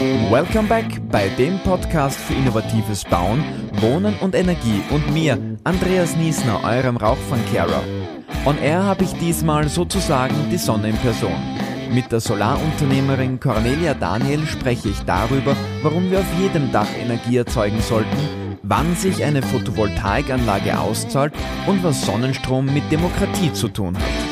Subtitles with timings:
[0.00, 3.44] Welcome back bei dem Podcast für innovatives Bauen,
[3.82, 7.82] Wohnen und Energie und mir, Andreas Niesner, eurem Rauchfangkehrer.
[8.46, 11.36] On Air habe ich diesmal sozusagen die Sonne in Person.
[11.92, 17.82] Mit der Solarunternehmerin Cornelia Daniel spreche ich darüber, warum wir auf jedem Dach Energie erzeugen
[17.82, 21.34] sollten, wann sich eine Photovoltaikanlage auszahlt
[21.66, 24.29] und was Sonnenstrom mit Demokratie zu tun hat.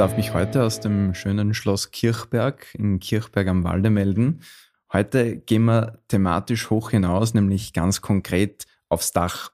[0.00, 4.40] Darf mich heute aus dem schönen Schloss Kirchberg in Kirchberg am Walde melden.
[4.90, 9.52] Heute gehen wir thematisch hoch hinaus, nämlich ganz konkret aufs Dach.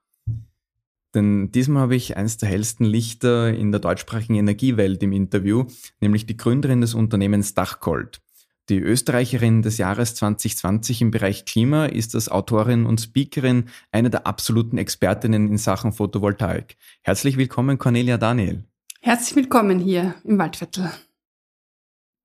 [1.17, 5.65] Denn diesmal habe ich eines der hellsten Lichter in der deutschsprachigen Energiewelt im Interview,
[6.01, 8.21] nämlich die Gründerin des Unternehmens Dachgold.
[8.69, 14.29] Die Österreicherin des Jahres 2020 im Bereich Klima ist als Autorin und Speakerin eine der
[14.29, 16.77] absoluten Expertinnen in Sachen Photovoltaik.
[17.03, 18.63] Herzlich willkommen, Cornelia Daniel.
[19.07, 20.91] Herzlich willkommen hier im Waldviertel.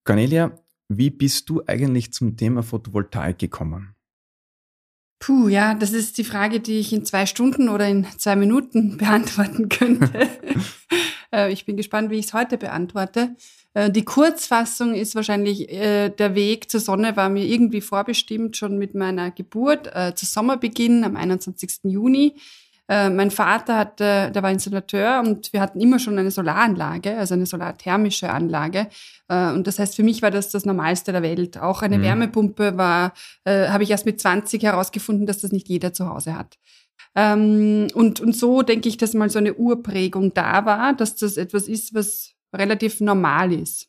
[0.03, 0.57] Cornelia,
[0.89, 3.93] wie bist du eigentlich zum Thema Photovoltaik gekommen?
[5.19, 8.97] Puh, ja, das ist die Frage, die ich in zwei Stunden oder in zwei Minuten
[8.97, 10.27] beantworten könnte.
[11.33, 13.37] Äh, ich bin gespannt, wie ich es heute beantworte.
[13.73, 18.77] Äh, die Kurzfassung ist wahrscheinlich, äh, der Weg zur Sonne war mir irgendwie vorbestimmt, schon
[18.77, 21.83] mit meiner Geburt, zu Sommerbeginn am 21.
[21.83, 22.35] Juni.
[22.91, 27.35] Äh, mein Vater hatte, der war Installateur und wir hatten immer schon eine Solaranlage, also
[27.35, 28.87] eine solarthermische Anlage.
[29.29, 31.57] Äh, und das heißt, für mich war das das Normalste der Welt.
[31.57, 32.03] Auch eine mhm.
[32.03, 33.13] Wärmepumpe war,
[33.45, 36.57] äh, habe ich erst mit 20 herausgefunden, dass das nicht jeder zu Hause hat.
[37.15, 41.37] Ähm, und, und so denke ich, dass mal so eine Urprägung da war, dass das
[41.37, 43.87] etwas ist, was relativ normal ist.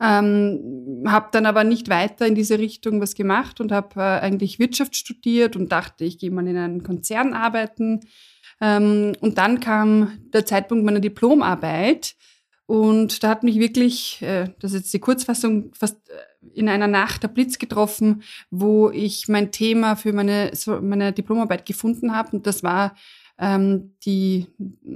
[0.00, 4.58] Ähm, habe dann aber nicht weiter in diese Richtung was gemacht und habe äh, eigentlich
[4.58, 8.00] Wirtschaft studiert und dachte, ich gehe mal in einen Konzern arbeiten.
[8.60, 12.16] Ähm, und dann kam der Zeitpunkt meiner Diplomarbeit
[12.70, 16.14] und da hat mich wirklich, äh, das ist jetzt die Kurzfassung, fast äh,
[16.54, 22.14] in einer Nacht der Blitz getroffen, wo ich mein Thema für meine, meine Diplomarbeit gefunden
[22.14, 22.36] habe.
[22.36, 22.94] Und das war
[23.40, 24.46] ähm, die,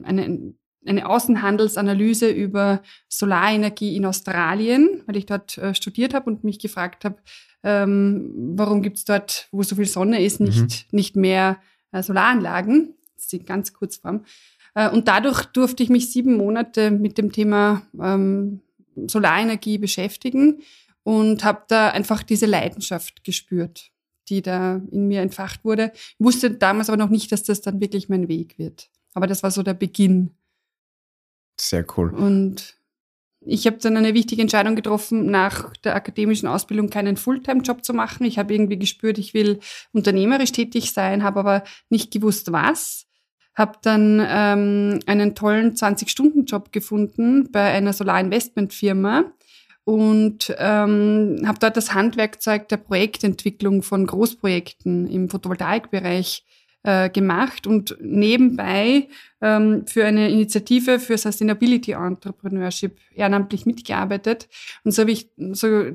[0.05, 0.55] eine
[0.87, 7.05] eine Außenhandelsanalyse über Solarenergie in Australien, weil ich dort äh, studiert habe und mich gefragt
[7.05, 7.17] habe,
[7.63, 10.69] ähm, warum gibt's dort, wo so viel Sonne ist, nicht, mhm.
[10.91, 11.59] nicht mehr
[11.93, 12.95] äh, Solaranlagen.
[13.15, 14.25] Das ist die ganz Kurzform.
[14.75, 18.61] Äh, und dadurch durfte ich mich sieben Monate mit dem Thema ähm,
[19.07, 20.61] Solarenergie beschäftigen
[21.03, 23.91] und habe da einfach diese Leidenschaft gespürt,
[24.29, 25.93] die da in mir entfacht wurde.
[25.95, 28.91] Ich wusste damals aber noch nicht, dass das dann wirklich mein Weg wird.
[29.15, 30.31] Aber das war so der Beginn.
[31.57, 32.11] Sehr cool.
[32.11, 32.75] Und
[33.47, 38.25] ich habe dann eine wichtige Entscheidung getroffen, nach der akademischen Ausbildung keinen Fulltime-Job zu machen.
[38.25, 39.61] Ich habe irgendwie gespürt, ich will
[39.93, 43.07] unternehmerisch tätig sein, habe aber nicht gewusst, was.
[43.55, 49.33] Habe dann ähm, einen tollen 20-Stunden-Job gefunden bei einer Solarinvestmentfirma
[49.85, 56.45] und ähm, habe dort das Handwerkzeug der Projektentwicklung von Großprojekten im Photovoltaikbereich
[56.85, 59.09] äh, gemacht und nebenbei
[59.41, 64.49] ähm, für eine Initiative für Sustainability Entrepreneurship ehrenamtlich mitgearbeitet.
[64.85, 65.87] Und so habe ich so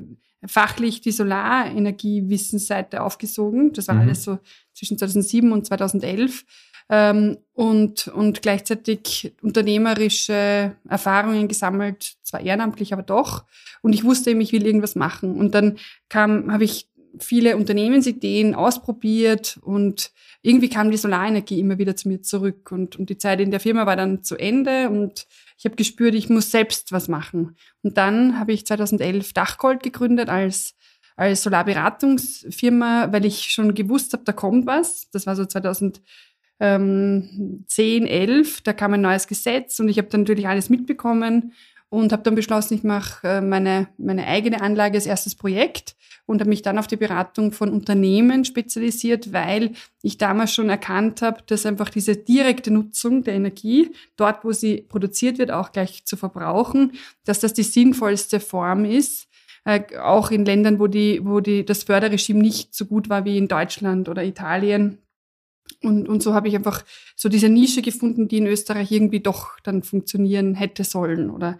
[0.46, 3.72] fachlich die Solarenergiewissensseite aufgesogen.
[3.72, 4.00] Das war mhm.
[4.02, 4.38] alles so
[4.72, 6.44] zwischen 2007 und 2011.
[6.92, 13.44] Ähm, und, und gleichzeitig unternehmerische Erfahrungen gesammelt, zwar ehrenamtlich, aber doch.
[13.80, 15.36] Und ich wusste eben, ich will irgendwas machen.
[15.36, 15.78] Und dann
[16.08, 20.12] kam, habe ich viele Unternehmensideen ausprobiert und
[20.42, 23.60] irgendwie kam die Solarenergie immer wieder zu mir zurück und, und die Zeit in der
[23.60, 25.26] Firma war dann zu Ende und
[25.58, 27.56] ich habe gespürt, ich muss selbst was machen.
[27.82, 30.74] Und dann habe ich 2011 Dachgold gegründet als
[31.20, 35.10] als Solarberatungsfirma, weil ich schon gewusst habe, da kommt was.
[35.10, 36.00] Das war so 2010,
[38.06, 41.52] 11, da kam ein neues Gesetz und ich habe dann natürlich alles mitbekommen
[41.90, 46.40] und habe dann beschlossen, ich mache äh, meine, meine eigene Anlage als erstes Projekt und
[46.40, 51.42] habe mich dann auf die Beratung von Unternehmen spezialisiert, weil ich damals schon erkannt habe,
[51.46, 56.16] dass einfach diese direkte Nutzung der Energie, dort wo sie produziert wird, auch gleich zu
[56.16, 56.92] verbrauchen,
[57.24, 59.26] dass das die sinnvollste Form ist,
[59.64, 63.36] äh, auch in Ländern, wo, die, wo die, das Förderregime nicht so gut war wie
[63.36, 64.98] in Deutschland oder Italien.
[65.82, 66.84] Und, und so habe ich einfach
[67.16, 71.58] so diese Nische gefunden, die in Österreich irgendwie doch dann funktionieren hätte sollen oder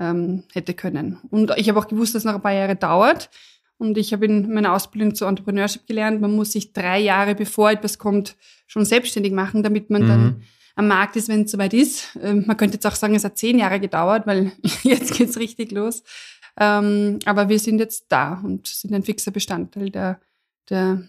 [0.00, 1.18] ähm, hätte können.
[1.30, 3.30] Und ich habe auch gewusst, dass es noch ein paar Jahre dauert.
[3.78, 7.70] Und ich habe in meiner Ausbildung zur Entrepreneurship gelernt, man muss sich drei Jahre bevor
[7.70, 8.36] etwas kommt,
[8.66, 10.08] schon selbstständig machen, damit man mhm.
[10.08, 10.42] dann
[10.76, 12.18] am Markt ist, wenn es soweit ist.
[12.20, 14.52] Ähm, man könnte jetzt auch sagen, es hat zehn Jahre gedauert, weil
[14.82, 16.02] jetzt geht's richtig los.
[16.58, 20.20] Ähm, aber wir sind jetzt da und sind ein fixer Bestandteil der,
[20.68, 21.02] der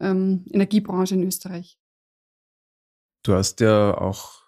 [0.00, 1.78] ähm, Energiebranche in Österreich.
[3.22, 4.45] Du hast ja auch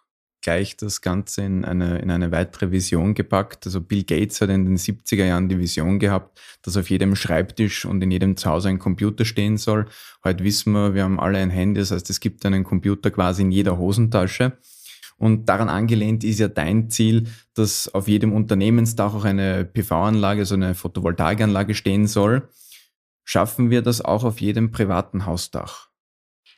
[0.48, 3.66] gleich das Ganze in eine, in eine weitere Vision gepackt.
[3.66, 7.84] Also Bill Gates hat in den 70er Jahren die Vision gehabt, dass auf jedem Schreibtisch
[7.84, 9.84] und in jedem Zuhause ein Computer stehen soll.
[10.24, 13.42] Heute wissen wir, wir haben alle ein Handy, das heißt, es gibt einen Computer quasi
[13.42, 14.56] in jeder Hosentasche.
[15.18, 20.54] Und daran angelehnt ist ja dein Ziel, dass auf jedem Unternehmensdach auch eine PV-Anlage, so
[20.54, 22.48] eine Photovoltaikanlage stehen soll.
[23.22, 25.87] Schaffen wir das auch auf jedem privaten Hausdach?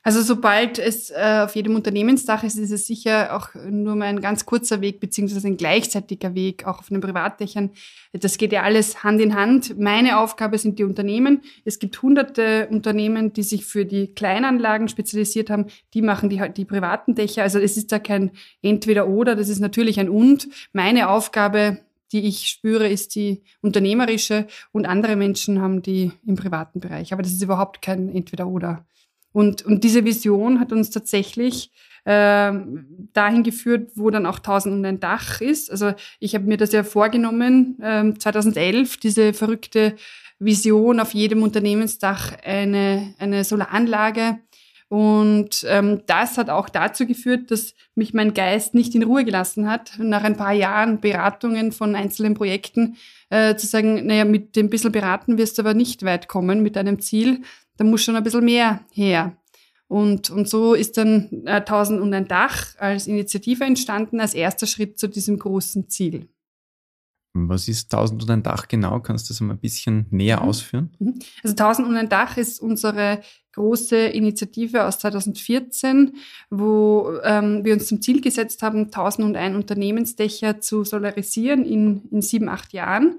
[0.02, 4.23] Also sobald es äh, auf jedem Unternehmensdach ist, ist es sicher auch nur mal ein
[4.23, 7.70] ganz kurzer Weg, beziehungsweise ein gleichzeitiger Weg, auch auf den Privatdächern.
[8.12, 9.79] Das geht ja alles Hand in Hand.
[9.79, 11.43] Meine Aufgabe sind die Unternehmen.
[11.67, 15.67] Es gibt hunderte Unternehmen, die sich für die Kleinanlagen spezialisiert haben.
[15.93, 17.43] Die machen die, die privaten Dächer.
[17.43, 18.31] Also es ist da kein
[18.62, 20.49] Entweder-Oder, das ist natürlich ein Und.
[20.73, 21.81] Meine Aufgabe
[22.12, 27.12] die ich spüre, ist die unternehmerische und andere Menschen haben die im privaten Bereich.
[27.12, 28.85] Aber das ist überhaupt kein Entweder-Oder.
[29.32, 31.71] Und, und diese Vision hat uns tatsächlich
[32.05, 32.53] äh,
[33.12, 35.71] dahin geführt, wo dann auch 1000 und ein Dach ist.
[35.71, 39.94] Also ich habe mir das ja vorgenommen, äh, 2011, diese verrückte
[40.38, 44.38] Vision auf jedem Unternehmensdach eine, eine Solaranlage.
[44.88, 49.71] Und ähm, das hat auch dazu geführt, dass mich mein Geist nicht in Ruhe gelassen
[49.71, 52.97] hat, nach ein paar Jahren Beratungen von einzelnen Projekten
[53.29, 56.75] äh, zu sagen, naja, mit dem bisschen beraten wirst du aber nicht weit kommen mit
[56.75, 57.43] deinem Ziel,
[57.81, 59.35] da muss schon ein bisschen mehr her.
[59.88, 64.67] Und, und so ist dann äh, 1000 und ein Dach als Initiative entstanden, als erster
[64.67, 66.29] Schritt zu diesem großen Ziel.
[67.32, 69.00] Was ist 1000 und ein Dach genau?
[69.00, 70.49] Kannst du das mal ein bisschen näher mhm.
[70.49, 70.91] ausführen?
[70.99, 71.21] Mhm.
[71.43, 73.23] Also 1000 und ein Dach ist unsere
[73.53, 76.17] große Initiative aus 2014,
[76.50, 82.50] wo ähm, wir uns zum Ziel gesetzt haben, 1001 Unternehmensdächer zu solarisieren in, in sieben,
[82.50, 83.19] acht Jahren.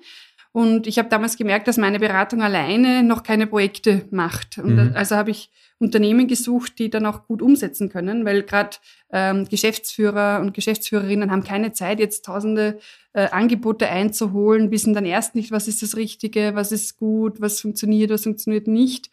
[0.53, 4.57] Und ich habe damals gemerkt, dass meine Beratung alleine noch keine Projekte macht.
[4.57, 4.91] Und mhm.
[4.95, 5.49] also habe ich
[5.79, 8.77] Unternehmen gesucht, die dann auch gut umsetzen können, weil gerade
[9.11, 12.79] ähm, Geschäftsführer und Geschäftsführerinnen haben keine Zeit, jetzt tausende
[13.13, 17.61] äh, Angebote einzuholen, wissen dann erst nicht, was ist das Richtige, was ist gut, was
[17.61, 19.09] funktioniert, was funktioniert nicht.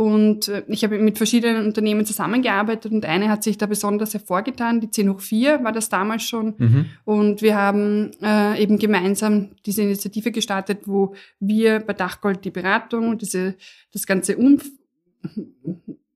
[0.00, 4.80] Und äh, ich habe mit verschiedenen Unternehmen zusammengearbeitet und eine hat sich da besonders hervorgetan,
[4.80, 6.54] die 10 hoch 4 war das damals schon.
[6.56, 6.86] Mhm.
[7.04, 13.18] Und wir haben äh, eben gemeinsam diese Initiative gestartet, wo wir bei Dachgold die Beratung,
[13.18, 13.56] diese,
[13.92, 14.70] das ganze Umf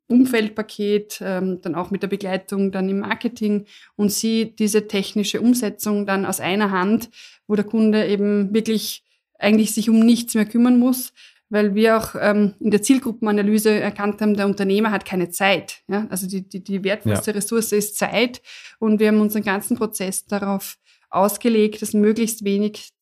[0.07, 3.67] Umfeldpaket, ähm, dann auch mit der Begleitung dann im Marketing
[3.97, 7.11] und sie diese technische Umsetzung dann aus einer Hand,
[7.47, 9.05] wo der Kunde eben wirklich
[9.39, 11.13] eigentlich sich um nichts mehr kümmern muss,
[11.51, 15.83] weil wir auch ähm, in der Zielgruppenanalyse erkannt haben, der Unternehmer hat keine Zeit.
[15.89, 16.07] Ja?
[16.11, 17.37] Also die, die, die wertvollste ja.
[17.37, 18.43] Ressource ist Zeit
[18.79, 20.79] und wir haben unseren ganzen Prozess darauf
[21.11, 22.93] ausgelegt, dass möglichst wenig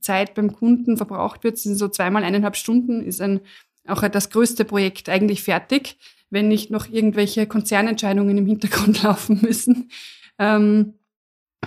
[0.00, 1.54] Zeit beim Kunden verbraucht wird.
[1.54, 3.40] Das sind so zweimal eineinhalb Stunden, ist ein,
[3.86, 5.96] auch das größte Projekt eigentlich fertig,
[6.30, 9.90] wenn nicht noch irgendwelche Konzernentscheidungen im Hintergrund laufen müssen.
[10.38, 10.94] Ähm,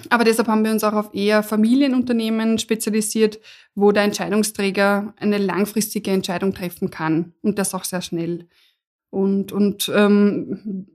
[0.10, 3.40] aber deshalb haben wir uns auch auf eher Familienunternehmen spezialisiert,
[3.76, 8.48] wo der Entscheidungsträger eine langfristige Entscheidung treffen kann und das auch sehr schnell.
[9.10, 10.88] Und, und ähm,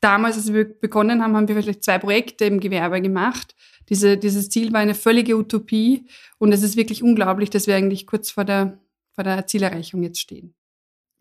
[0.00, 3.54] damals, als wir begonnen haben, haben wir vielleicht zwei Projekte im Gewerbe gemacht.
[3.88, 6.06] Diese, dieses Ziel war eine völlige Utopie
[6.38, 8.78] und es ist wirklich unglaublich, dass wir eigentlich kurz vor der,
[9.12, 10.54] vor der Zielerreichung jetzt stehen.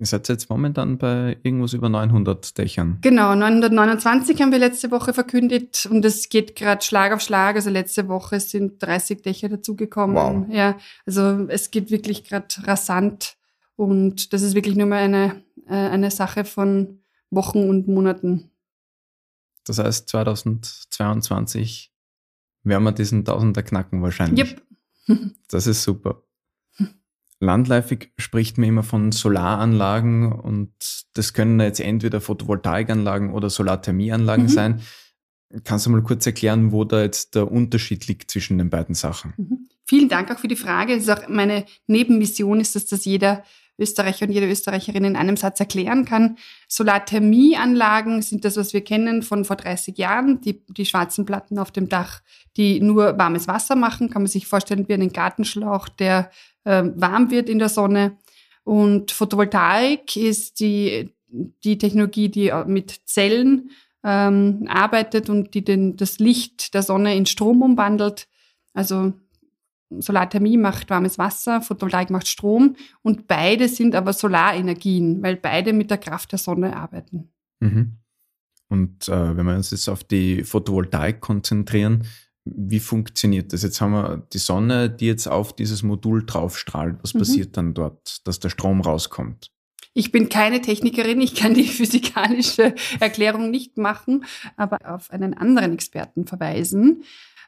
[0.01, 2.97] Ihr seid jetzt momentan bei irgendwas über 900 Dächern.
[3.01, 7.55] Genau, 929 haben wir letzte Woche verkündet und es geht gerade Schlag auf Schlag.
[7.55, 10.15] Also letzte Woche sind 30 Dächer dazugekommen.
[10.15, 10.45] Wow.
[10.49, 13.37] Ja, also es geht wirklich gerade rasant
[13.75, 18.49] und das ist wirklich nur mal eine, äh, eine Sache von Wochen und Monaten.
[19.65, 21.93] Das heißt, 2022
[22.63, 24.57] werden wir diesen Tausender knacken wahrscheinlich.
[25.07, 25.21] Yep.
[25.47, 26.23] das ist super.
[27.41, 30.71] Landläufig spricht man immer von Solaranlagen und
[31.13, 34.49] das können jetzt entweder Photovoltaikanlagen oder Solarthermieanlagen mhm.
[34.49, 34.81] sein.
[35.63, 39.33] Kannst du mal kurz erklären, wo da jetzt der Unterschied liegt zwischen den beiden Sachen?
[39.37, 39.67] Mhm.
[39.85, 40.93] Vielen Dank auch für die Frage.
[40.93, 43.43] ist auch meine Nebenmission ist dass jeder
[43.79, 46.37] Österreicher und jede Österreicherin in einem Satz erklären kann.
[46.67, 50.41] Solarthermieanlagen sind das, was wir kennen von vor 30 Jahren.
[50.41, 52.21] Die, die schwarzen Platten auf dem Dach,
[52.55, 56.29] die nur warmes Wasser machen, kann man sich vorstellen wie einen Gartenschlauch, der
[56.63, 58.17] äh, warm wird in der Sonne.
[58.63, 61.13] Und Photovoltaik ist die,
[61.63, 63.71] die Technologie, die mit Zellen
[64.03, 68.27] ähm, arbeitet und die den, das Licht der Sonne in Strom umwandelt.
[68.73, 69.13] Also
[69.99, 75.89] Solarthermie macht warmes Wasser, Photovoltaik macht Strom und beide sind aber Solarenergien, weil beide mit
[75.89, 77.29] der Kraft der Sonne arbeiten.
[77.59, 77.97] Mhm.
[78.69, 82.05] Und äh, wenn wir uns jetzt auf die Photovoltaik konzentrieren,
[82.45, 83.63] wie funktioniert das?
[83.63, 86.97] Jetzt haben wir die Sonne, die jetzt auf dieses Modul draufstrahlt.
[87.01, 87.19] Was mhm.
[87.19, 89.51] passiert dann dort, dass der Strom rauskommt?
[89.93, 95.73] Ich bin keine Technikerin, ich kann die physikalische Erklärung nicht machen, aber auf einen anderen
[95.73, 97.03] Experten verweisen,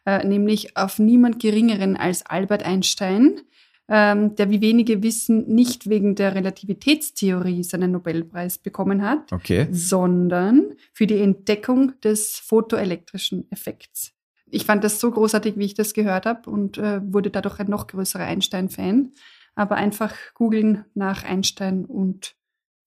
[0.05, 3.41] äh, nämlich auf niemand Geringeren als Albert Einstein,
[3.87, 9.67] ähm, der wie wenige wissen, nicht wegen der Relativitätstheorie seinen Nobelpreis bekommen hat, okay.
[9.71, 14.12] sondern für die Entdeckung des photoelektrischen Effekts.
[14.53, 17.69] Ich fand das so großartig, wie ich das gehört habe und äh, wurde dadurch ein
[17.69, 19.11] noch größerer Einstein-Fan.
[19.55, 22.35] Aber einfach googeln nach Einstein und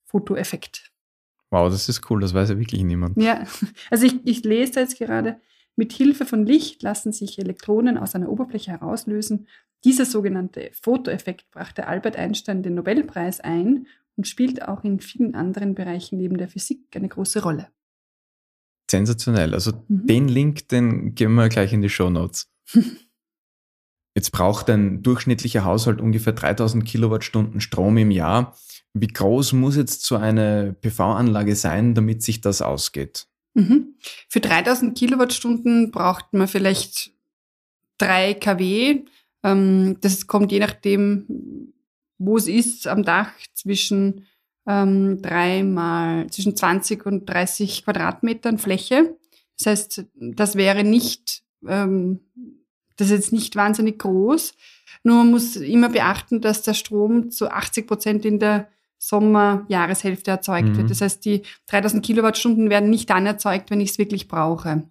[0.05, 0.93] Fotoeffekt.
[1.51, 3.17] Wow, das ist cool, das weiß ja wirklich niemand.
[3.21, 3.45] Ja,
[3.91, 5.41] also ich, ich lese jetzt gerade,
[5.75, 9.49] mit Hilfe von Licht lassen sich Elektronen aus einer Oberfläche herauslösen.
[9.85, 15.75] Dieser sogenannte Fotoeffekt brachte Albert Einstein den Nobelpreis ein und spielt auch in vielen anderen
[15.75, 17.69] Bereichen neben der Physik eine große Rolle.
[18.91, 19.55] Sensationell.
[19.55, 20.07] Also mhm.
[20.07, 22.49] den Link, den geben wir gleich in die Show Notes.
[24.17, 28.57] Jetzt braucht ein durchschnittlicher Haushalt ungefähr 3000 Kilowattstunden Strom im Jahr.
[28.95, 33.27] Wie groß muss jetzt so eine PV-Anlage sein, damit sich das ausgeht?
[33.53, 33.95] Mhm.
[34.31, 37.11] Für 3000 Kilowattstunden braucht man vielleicht
[37.99, 39.03] 3 kW.
[39.43, 41.75] Ähm, das kommt je nachdem,
[42.17, 44.25] wo es ist, am Dach zwischen
[44.67, 49.17] ähm, dreimal zwischen 20 und 30 Quadratmetern Fläche.
[49.59, 52.21] Das heißt, das wäre nicht, ähm,
[52.97, 54.55] das ist jetzt nicht wahnsinnig groß.
[55.03, 58.69] Nur man muss immer beachten, dass der Strom zu 80 Prozent in der
[58.99, 60.77] Sommerjahreshälfte erzeugt mhm.
[60.79, 60.91] wird.
[60.91, 64.89] Das heißt, die 3000 Kilowattstunden werden nicht dann erzeugt, wenn ich es wirklich brauche.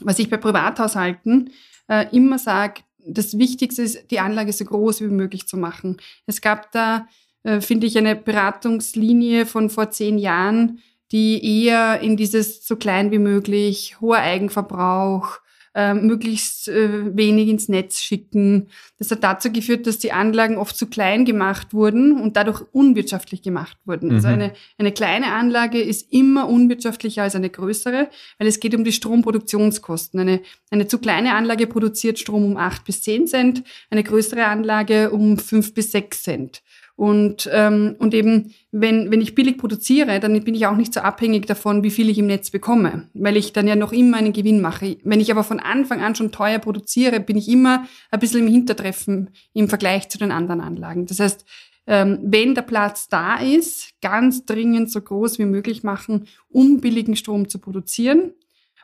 [0.00, 1.50] Was ich bei Privathaushalten
[1.88, 5.96] äh, immer sage, das Wichtigste ist, die Anlage so groß wie möglich zu machen.
[6.26, 7.06] Es gab da,
[7.42, 10.80] äh, finde ich, eine Beratungslinie von vor zehn Jahren,
[11.12, 15.40] die eher in dieses so klein wie möglich, hoher Eigenverbrauch,
[15.74, 18.68] äh, möglichst äh, wenig ins Netz schicken.
[18.98, 23.42] Das hat dazu geführt, dass die Anlagen oft zu klein gemacht wurden und dadurch unwirtschaftlich
[23.42, 24.10] gemacht wurden.
[24.10, 24.34] Also mhm.
[24.34, 28.82] Also eine, eine kleine Anlage ist immer unwirtschaftlicher als eine größere, weil es geht um
[28.82, 30.18] die Stromproduktionskosten.
[30.18, 30.40] Eine,
[30.70, 35.38] eine zu kleine Anlage produziert Strom um acht bis zehn Cent, eine größere Anlage um
[35.38, 36.62] fünf bis sechs Cent.
[36.98, 40.98] Und, ähm, und eben, wenn, wenn ich billig produziere, dann bin ich auch nicht so
[40.98, 44.32] abhängig davon, wie viel ich im Netz bekomme, weil ich dann ja noch immer einen
[44.32, 44.96] Gewinn mache.
[45.04, 48.52] Wenn ich aber von Anfang an schon teuer produziere, bin ich immer ein bisschen im
[48.52, 51.06] Hintertreffen im Vergleich zu den anderen Anlagen.
[51.06, 51.44] Das heißt,
[51.86, 57.14] ähm, wenn der Platz da ist, ganz dringend so groß wie möglich machen, um billigen
[57.14, 58.32] Strom zu produzieren.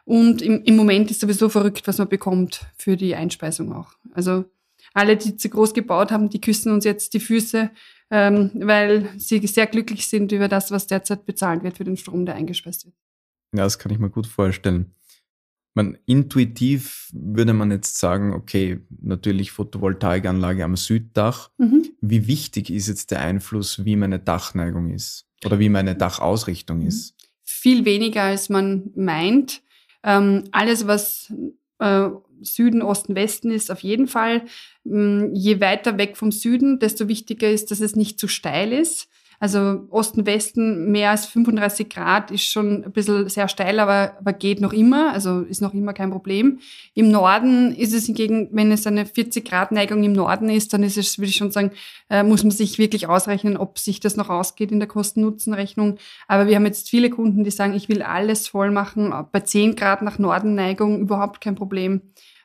[0.05, 3.95] Und im, im Moment ist sowieso verrückt, was man bekommt für die Einspeisung auch.
[4.13, 4.45] Also
[4.93, 7.71] alle, die zu groß gebaut haben, die küssen uns jetzt die Füße,
[8.15, 12.25] ähm, weil sie sehr glücklich sind über das, was derzeit bezahlt wird für den Strom,
[12.27, 12.95] der eingespeist wird.
[13.53, 14.95] Ja, das kann ich mir gut vorstellen.
[15.75, 21.51] Man, intuitiv würde man jetzt sagen, okay, natürlich Photovoltaikanlage am Süddach.
[21.59, 21.89] Mhm.
[22.01, 26.87] Wie wichtig ist jetzt der Einfluss, wie meine Dachneigung ist oder wie meine Dachausrichtung mhm.
[26.87, 27.17] ist?
[27.43, 29.61] Viel weniger, als man meint.
[30.05, 31.33] Ähm, alles, was
[31.81, 32.11] äh,
[32.43, 34.43] Süden, Osten, Westen ist auf jeden Fall.
[34.85, 39.09] Mm, je weiter weg vom Süden, desto wichtiger ist, dass es nicht zu steil ist.
[39.45, 44.33] Also Osten, Westen mehr als 35 Grad ist schon ein bisschen sehr steil, aber, aber
[44.33, 46.61] geht noch immer, also ist noch immer kein Problem.
[46.95, 50.83] Im Norden ist es hingegen, wenn es eine 40 Grad Neigung im Norden ist, dann
[50.83, 51.73] ist es, würde ich schon sagen,
[52.09, 55.99] äh, muss man sich wirklich ausrechnen, ob sich das noch ausgeht in der Kosten-Nutzen-Rechnung.
[56.27, 59.77] Aber wir haben jetzt viele Kunden, die sagen, ich will alles voll machen, bei 10
[59.77, 62.01] Grad nach Norden Neigung überhaupt kein Problem.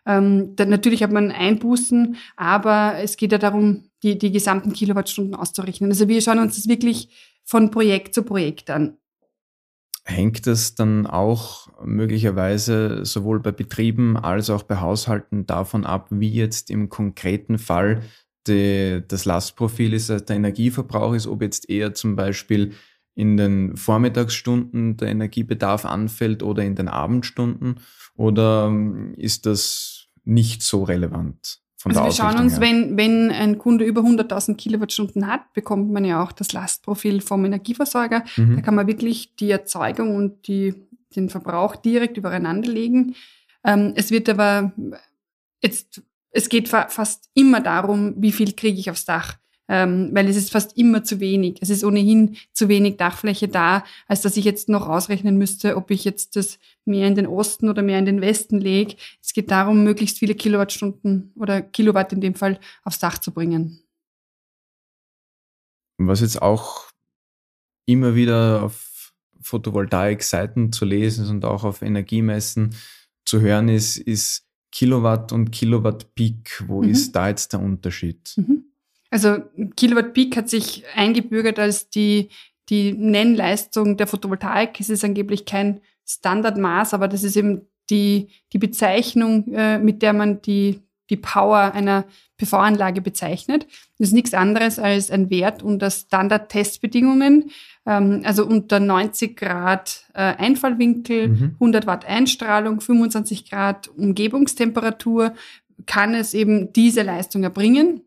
[0.05, 5.91] Ähm, natürlich hat man Einbußen, aber es geht ja darum, die, die gesamten Kilowattstunden auszurechnen.
[5.91, 7.09] Also wir schauen uns das wirklich
[7.43, 8.97] von Projekt zu Projekt an.
[10.03, 16.31] Hängt es dann auch möglicherweise sowohl bei Betrieben als auch bei Haushalten davon ab, wie
[16.31, 18.01] jetzt im konkreten Fall
[18.47, 22.73] die, das Lastprofil ist, also der Energieverbrauch ist, ob jetzt eher zum Beispiel
[23.19, 27.81] in den Vormittagsstunden der Energiebedarf anfällt oder in den Abendstunden?
[28.15, 31.59] Oder ähm, ist das nicht so relevant?
[31.81, 36.03] Von also wir schauen uns, wenn, wenn ein Kunde über 100.000 Kilowattstunden hat, bekommt man
[36.03, 38.25] ja auch das Lastprofil vom Energieversorger.
[38.35, 38.57] Mhm.
[38.57, 40.75] Da kann man wirklich die Erzeugung und die,
[41.15, 43.15] den Verbrauch direkt übereinander legen.
[43.63, 44.73] Ähm, es wird aber
[45.63, 49.37] jetzt, es geht fa fast immer darum, wie viel kriege ich aufs Dach
[49.69, 51.57] ähm, weil es ist fast immer zu wenig.
[51.61, 55.91] Es ist ohnehin zu wenig Dachfläche da, als dass ich jetzt noch ausrechnen müsste, ob
[55.91, 58.95] ich jetzt das mehr in den Osten oder mehr in den Westen lege.
[59.21, 63.83] Es geht darum, möglichst viele Kilowattstunden oder Kilowatt in dem Fall aufs Dach zu bringen.
[65.99, 66.89] Was jetzt auch
[67.85, 72.75] immer wieder auf Photovoltaik-Seiten zu lesen und auch auf Energiemessen
[73.25, 76.63] zu hören ist, ist Kilowatt und Kilowatt Peak.
[76.67, 76.89] Wo mhm.
[76.89, 78.33] ist da jetzt der Unterschied?
[78.37, 78.68] Mhm.
[79.11, 79.37] Also
[79.75, 82.29] Kilowatt Peak hat sich eingebürgert als die,
[82.69, 84.79] die Nennleistung der Photovoltaik.
[84.79, 90.13] Es ist angeblich kein Standardmaß, aber das ist eben die, die Bezeichnung, äh, mit der
[90.13, 92.05] man die, die Power einer
[92.37, 93.65] PV-Anlage bezeichnet.
[93.97, 97.49] Das ist nichts anderes als ein Wert unter Standard-Testbedingungen,
[97.87, 101.55] ähm, also unter 90 Grad äh, Einfallwinkel, mhm.
[101.55, 105.33] 100 Watt Einstrahlung, 25 Grad Umgebungstemperatur,
[105.87, 108.01] kann es eben diese Leistung erbringen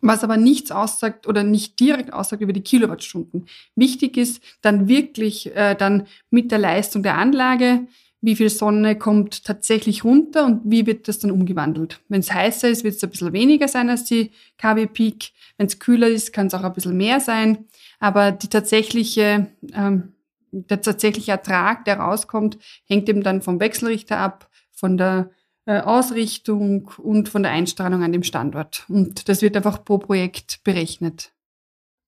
[0.00, 3.46] was aber nichts aussagt oder nicht direkt aussagt über die Kilowattstunden.
[3.74, 7.86] Wichtig ist dann wirklich äh, dann mit der Leistung der Anlage,
[8.20, 12.00] wie viel Sonne kommt tatsächlich runter und wie wird das dann umgewandelt.
[12.08, 15.30] Wenn es heißer ist, wird es ein bisschen weniger sein als die KW Peak.
[15.56, 17.66] Wenn es kühler ist, kann es auch ein bisschen mehr sein.
[18.00, 20.14] Aber die tatsächliche, ähm,
[20.50, 25.30] der tatsächliche Ertrag, der rauskommt, hängt eben dann vom Wechselrichter ab, von der
[25.72, 28.84] Ausrichtung und von der Einstrahlung an dem Standort.
[28.88, 31.32] Und das wird einfach pro Projekt berechnet.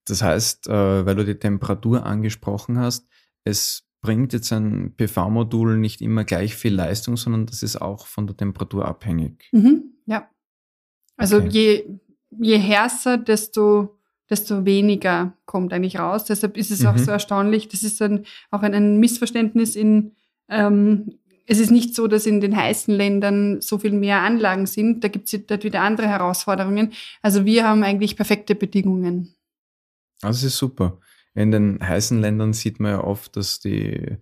[0.07, 3.07] Das heißt, äh, weil du die Temperatur angesprochen hast,
[3.45, 8.27] es bringt jetzt ein PV-Modul nicht immer gleich viel Leistung, sondern das ist auch von
[8.27, 9.49] der Temperatur abhängig.
[9.53, 10.29] Mhm, ja.
[11.17, 11.49] Also okay.
[11.51, 12.01] je,
[12.41, 13.99] je härter, desto,
[14.31, 16.25] desto weniger kommt eigentlich raus.
[16.25, 16.87] Deshalb ist es mhm.
[16.87, 17.69] auch so erstaunlich.
[17.69, 20.13] Das ist dann auch ein, ein Missverständnis in,
[20.49, 21.20] ähm,
[21.51, 25.03] es ist nicht so, dass in den heißen Ländern so viel mehr Anlagen sind.
[25.03, 26.93] Da gibt es dort wieder andere Herausforderungen.
[27.23, 29.35] Also wir haben eigentlich perfekte Bedingungen.
[30.21, 31.01] Das ist super.
[31.35, 34.17] In den heißen Ländern sieht man ja oft, dass die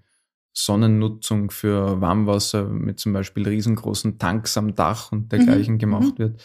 [0.55, 5.79] Sonnennutzung für Warmwasser mit zum Beispiel riesengroßen Tanks am Dach und dergleichen mhm.
[5.79, 6.19] gemacht mhm.
[6.19, 6.43] wird.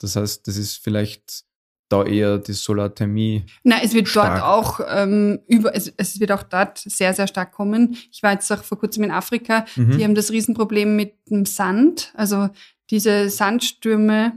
[0.00, 1.44] Das heißt, das ist vielleicht
[1.94, 3.44] da eher die Solarthermie.
[3.62, 4.40] Nein, es wird stark.
[4.40, 7.96] dort auch ähm, über, es, es wird auch dort sehr, sehr stark kommen.
[8.12, 9.96] Ich war jetzt auch vor kurzem in Afrika, mhm.
[9.96, 12.12] die haben das Riesenproblem mit dem Sand.
[12.14, 12.48] Also
[12.90, 14.32] diese Sandstürme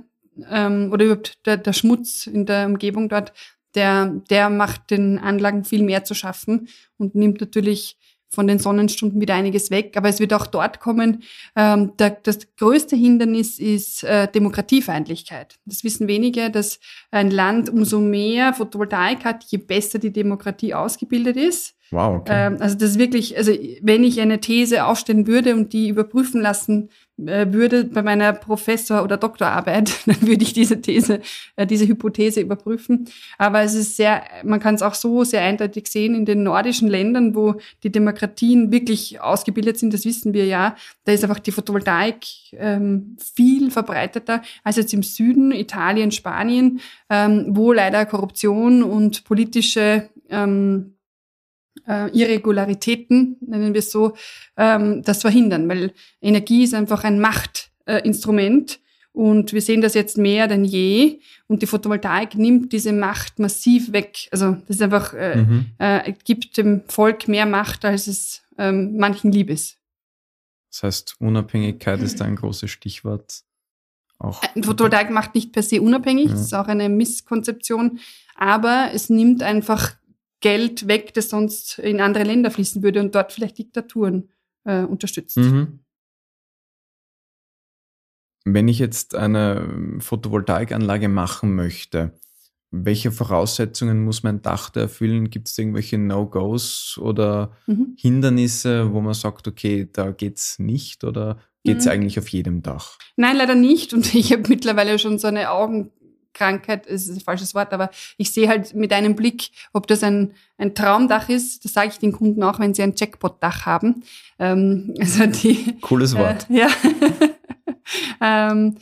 [0.49, 3.33] ähm, oder überhaupt der, der Schmutz in der Umgebung dort
[3.75, 7.97] der, der macht den Anlagen viel mehr zu schaffen und nimmt natürlich
[8.29, 9.93] von den Sonnenstunden wieder einiges weg.
[9.95, 11.23] Aber es wird auch dort kommen.
[11.55, 15.55] Ähm, der, das größte Hindernis ist äh, Demokratiefeindlichkeit.
[15.65, 16.79] Das wissen wenige, dass
[17.11, 21.75] ein Land umso mehr Photovoltaik hat, je besser die Demokratie ausgebildet ist.
[21.91, 22.19] Wow.
[22.19, 22.47] Okay.
[22.47, 26.41] Ähm, also das ist wirklich, also wenn ich eine These aufstellen würde und die überprüfen
[26.41, 31.21] lassen würde bei meiner Professor- oder Doktorarbeit, dann würde ich diese These,
[31.55, 33.09] äh, diese Hypothese überprüfen.
[33.37, 36.87] Aber es ist sehr, man kann es auch so sehr eindeutig sehen in den nordischen
[36.87, 40.75] Ländern, wo die Demokratien wirklich ausgebildet sind, das wissen wir ja.
[41.05, 47.47] Da ist einfach die Photovoltaik ähm, viel verbreiteter als jetzt im Süden, Italien, Spanien, ähm,
[47.49, 50.96] wo leider Korruption und politische ähm,
[51.87, 54.15] äh, Irregularitäten, nennen wir es so,
[54.55, 58.75] ähm, das verhindern, weil Energie ist einfach ein Machtinstrument.
[58.75, 58.77] Äh,
[59.17, 61.19] und wir sehen das jetzt mehr denn je.
[61.47, 64.27] Und die Photovoltaik nimmt diese Macht massiv weg.
[64.31, 65.65] Also das ist einfach, äh, mhm.
[65.79, 69.77] äh, gibt dem Volk mehr Macht, als es ähm, manchen lieb ist.
[70.71, 73.41] Das heißt, Unabhängigkeit ist ein großes Stichwort.
[74.19, 76.31] Auch äh, Photovoltaik macht nicht per se unabhängig, ja.
[76.31, 77.99] das ist auch eine Misskonzeption,
[78.35, 79.95] aber es nimmt einfach
[80.41, 84.29] Geld weg, das sonst in andere Länder fließen würde und dort vielleicht Diktaturen
[84.65, 85.37] äh, unterstützt.
[85.37, 85.79] Mhm.
[88.45, 92.13] Wenn ich jetzt eine Photovoltaikanlage machen möchte,
[92.71, 95.29] welche Voraussetzungen muss mein Dach da erfüllen?
[95.29, 97.95] Gibt es irgendwelche No-Gos oder mhm.
[97.97, 101.91] Hindernisse, wo man sagt, okay, da geht's nicht oder geht's mhm.
[101.91, 102.97] eigentlich auf jedem Dach?
[103.15, 103.93] Nein, leider nicht.
[103.93, 105.91] Und ich habe mittlerweile schon so eine Augen
[106.37, 110.33] Krankheit ist ein falsches Wort, aber ich sehe halt mit einem Blick, ob das ein,
[110.57, 111.65] ein Traumdach ist.
[111.65, 114.03] Das sage ich den Kunden auch, wenn sie ein Jackpot-Dach haben.
[114.39, 116.49] Ähm, also die, Cooles äh, Wort.
[116.49, 116.67] Äh, ja.
[118.21, 118.77] ähm,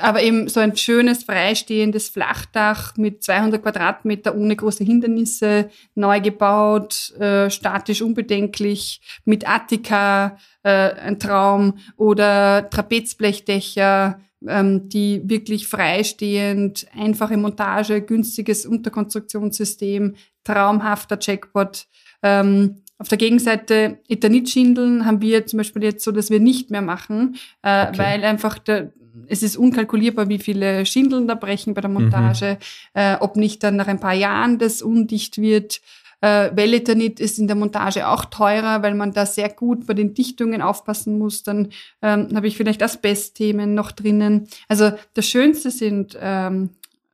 [0.00, 7.12] aber eben so ein schönes, freistehendes Flachdach mit 200 Quadratmeter ohne große Hindernisse, neu gebaut,
[7.18, 18.02] äh, statisch unbedenklich, mit Attika, äh, ein Traum oder Trapezblechdächer, die wirklich freistehend, einfache Montage,
[18.02, 21.86] günstiges Unterkonstruktionssystem, traumhafter Jackpot.
[22.22, 26.82] Ähm, auf der Gegenseite Ethanitschindeln haben wir zum Beispiel jetzt so, dass wir nicht mehr
[26.82, 27.98] machen, äh, okay.
[27.98, 28.92] weil einfach der,
[29.26, 32.58] es ist unkalkulierbar, wie viele Schindeln da brechen bei der Montage,
[32.94, 33.00] mhm.
[33.00, 35.80] äh, ob nicht dann nach ein paar Jahren das undicht wird.
[36.22, 40.14] Äh, Welleternit ist in der Montage auch teurer, weil man da sehr gut bei den
[40.14, 41.42] Dichtungen aufpassen muss.
[41.42, 41.68] Dann
[42.00, 44.46] ähm, habe ich vielleicht Asbestthemen noch drinnen.
[44.68, 46.70] Also das Schönste sind ähm,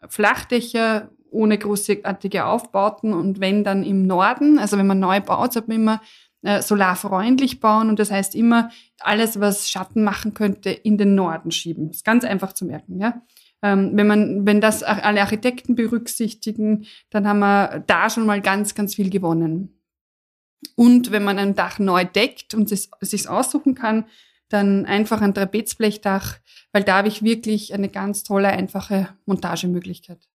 [0.07, 5.69] Flachdächer ohne großartige Aufbauten und wenn dann im Norden, also wenn man neu baut, sollte
[5.69, 6.01] man immer
[6.43, 11.51] äh, solarfreundlich bauen und das heißt immer alles, was Schatten machen könnte, in den Norden
[11.51, 11.91] schieben.
[11.91, 13.23] ist ganz einfach zu merken, ja.
[13.63, 18.75] Ähm, wenn man, wenn das alle Architekten berücksichtigen, dann haben wir da schon mal ganz,
[18.75, 19.81] ganz viel gewonnen.
[20.75, 24.07] Und wenn man ein Dach neu deckt und es sich aussuchen kann,
[24.49, 26.39] dann einfach ein Trapezblechdach,
[26.73, 30.29] weil da habe ich wirklich eine ganz tolle, einfache Montagemöglichkeit.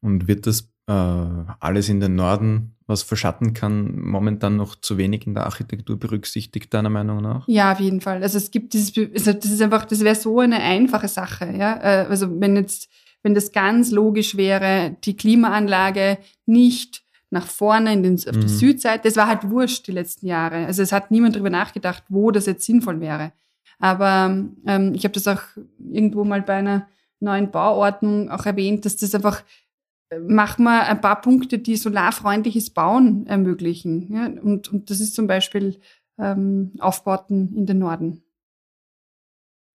[0.00, 5.26] Und wird das äh, alles in den Norden, was verschatten kann, momentan noch zu wenig
[5.26, 7.46] in der Architektur berücksichtigt, deiner Meinung nach?
[7.46, 8.22] Ja, auf jeden Fall.
[8.22, 11.76] Also es gibt dieses, also das ist einfach, das wäre so eine einfache Sache, ja.
[11.76, 12.88] Äh, also wenn jetzt,
[13.22, 18.48] wenn das ganz logisch wäre, die Klimaanlage nicht nach vorne in den, auf die mhm.
[18.48, 19.06] Südseite.
[19.06, 20.64] Das war halt wurscht die letzten Jahre.
[20.64, 23.32] Also es hat niemand darüber nachgedacht, wo das jetzt sinnvoll wäre.
[23.78, 25.42] Aber ähm, ich habe das auch
[25.92, 26.88] irgendwo mal bei einer
[27.20, 29.42] neuen Bauordnung auch erwähnt, dass das einfach
[30.10, 34.12] äh, mach mal ein paar Punkte, die solarfreundliches Bauen ermöglichen.
[34.12, 34.26] Ja?
[34.26, 35.80] Und, und das ist zum Beispiel
[36.18, 38.22] ähm, Aufbauten in den Norden.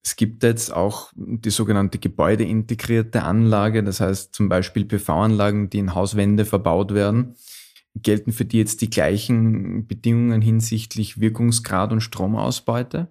[0.06, 5.96] Es gibt jetzt auch die sogenannte gebäudeintegrierte Anlage, das heißt zum Beispiel PV-Anlagen, die in
[5.96, 7.36] Hauswände verbaut werden.
[7.96, 13.08] Gelten für die jetzt die gleichen Bedingungen hinsichtlich Wirkungsgrad und Stromausbeute?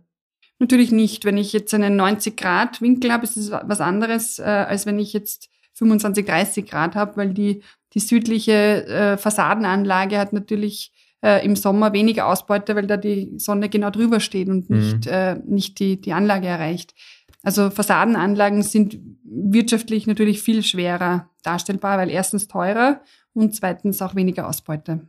[0.58, 1.24] Natürlich nicht.
[1.24, 4.98] Wenn ich jetzt einen 90 Grad Winkel habe, ist es was anderes, äh, als wenn
[4.98, 5.48] ich jetzt
[5.82, 7.62] 25, 30 Grad habe, weil die,
[7.94, 10.92] die südliche äh, Fassadenanlage hat natürlich
[11.22, 14.78] äh, im Sommer weniger Ausbeute, weil da die Sonne genau drüber steht und mhm.
[14.78, 16.94] nicht, äh, nicht die, die Anlage erreicht.
[17.42, 23.00] Also Fassadenanlagen sind wirtschaftlich natürlich viel schwerer darstellbar, weil erstens teurer
[23.32, 25.08] und zweitens auch weniger Ausbeute.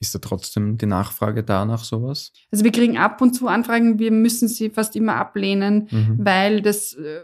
[0.00, 2.32] Ist da trotzdem die Nachfrage da nach sowas?
[2.52, 6.18] Also wir kriegen ab und zu Anfragen, wir müssen sie fast immer ablehnen, mhm.
[6.20, 7.22] weil das äh,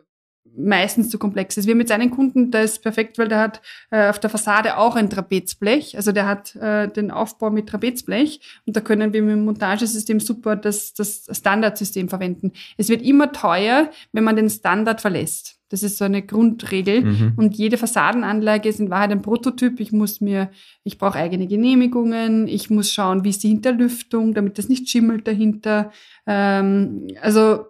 [0.56, 1.66] meistens zu komplex ist.
[1.66, 4.76] Wir haben jetzt einen Kunden, der ist perfekt, weil der hat äh, auf der Fassade
[4.76, 5.96] auch ein Trapezblech.
[5.96, 10.20] Also der hat äh, den Aufbau mit Trapezblech und da können wir mit dem Montagesystem
[10.20, 12.52] super das, das Standardsystem verwenden.
[12.76, 15.58] Es wird immer teuer, wenn man den Standard verlässt.
[15.70, 17.04] Das ist so eine Grundregel.
[17.04, 17.32] Mhm.
[17.36, 19.80] Und jede Fassadenanlage ist in Wahrheit ein Prototyp.
[19.80, 20.50] Ich muss mir,
[20.84, 22.46] ich brauche eigene Genehmigungen.
[22.46, 25.90] Ich muss schauen, wie ist die Hinterlüftung, damit das nicht schimmelt dahinter.
[26.26, 27.64] Ähm, also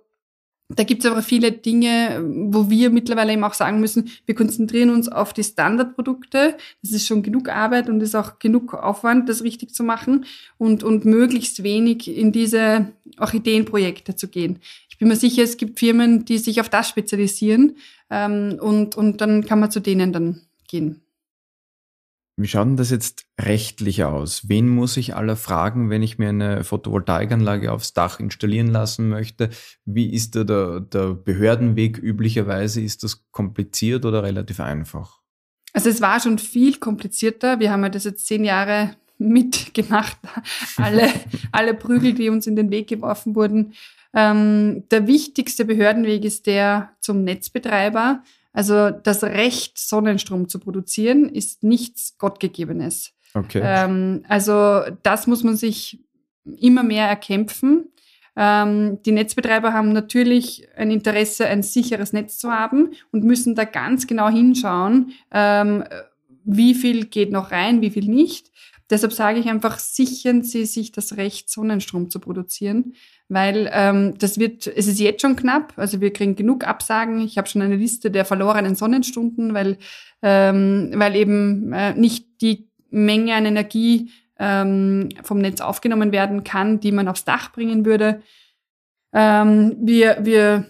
[0.71, 4.89] da gibt es aber viele Dinge, wo wir mittlerweile eben auch sagen müssen, wir konzentrieren
[4.91, 6.57] uns auf die Standardprodukte.
[6.83, 10.25] Das ist schon genug Arbeit und ist auch genug Aufwand, das richtig zu machen
[10.57, 14.59] und, und möglichst wenig in diese Orchideenprojekte zu gehen.
[14.89, 17.77] Ich bin mir sicher, es gibt Firmen, die sich auf das spezialisieren
[18.11, 21.04] ähm, und, und dann kann man zu denen dann gehen.
[22.37, 24.49] Wie schaut denn das jetzt rechtlich aus?
[24.49, 29.51] Wen muss ich aller fragen, wenn ich mir eine Photovoltaikanlage aufs Dach installieren lassen möchte?
[29.85, 32.81] Wie ist da der, der Behördenweg üblicherweise?
[32.81, 35.21] Ist das kompliziert oder relativ einfach?
[35.73, 37.61] Also es war schon viel komplizierter.
[37.61, 40.19] Wir haben ja das jetzt zehn Jahre mitgemacht.
[40.77, 41.09] alle,
[41.53, 43.75] alle Prügel, die uns in den Weg geworfen wurden.
[44.13, 48.23] Ähm, der wichtigste Behördenweg ist der zum Netzbetreiber.
[48.55, 53.13] Also das Recht, Sonnenstrom zu produzieren, ist nichts Gottgegebenes.
[53.35, 53.61] Okay.
[53.63, 56.01] Ähm, also das muss man sich
[56.45, 57.91] immer mehr erkämpfen.
[58.37, 63.65] Ähm, die Netzbetreiber haben natürlich ein Interesse, ein sicheres Netz zu haben und müssen da
[63.65, 65.85] ganz genau hinschauen, ähm,
[66.45, 68.51] wie viel geht noch rein, wie viel nicht.
[68.91, 72.95] Deshalb sage ich einfach, sichern Sie sich das Recht, Sonnenstrom zu produzieren,
[73.29, 77.21] weil ähm, das wird, es ist jetzt schon knapp, also wir kriegen genug Absagen.
[77.21, 79.79] Ich habe schon eine Liste der verlorenen Sonnenstunden, weil,
[80.23, 86.81] ähm, weil eben äh, nicht die Menge an Energie ähm, vom Netz aufgenommen werden kann,
[86.81, 88.23] die man aufs Dach bringen würde.
[89.13, 90.67] Ähm, wir, wir,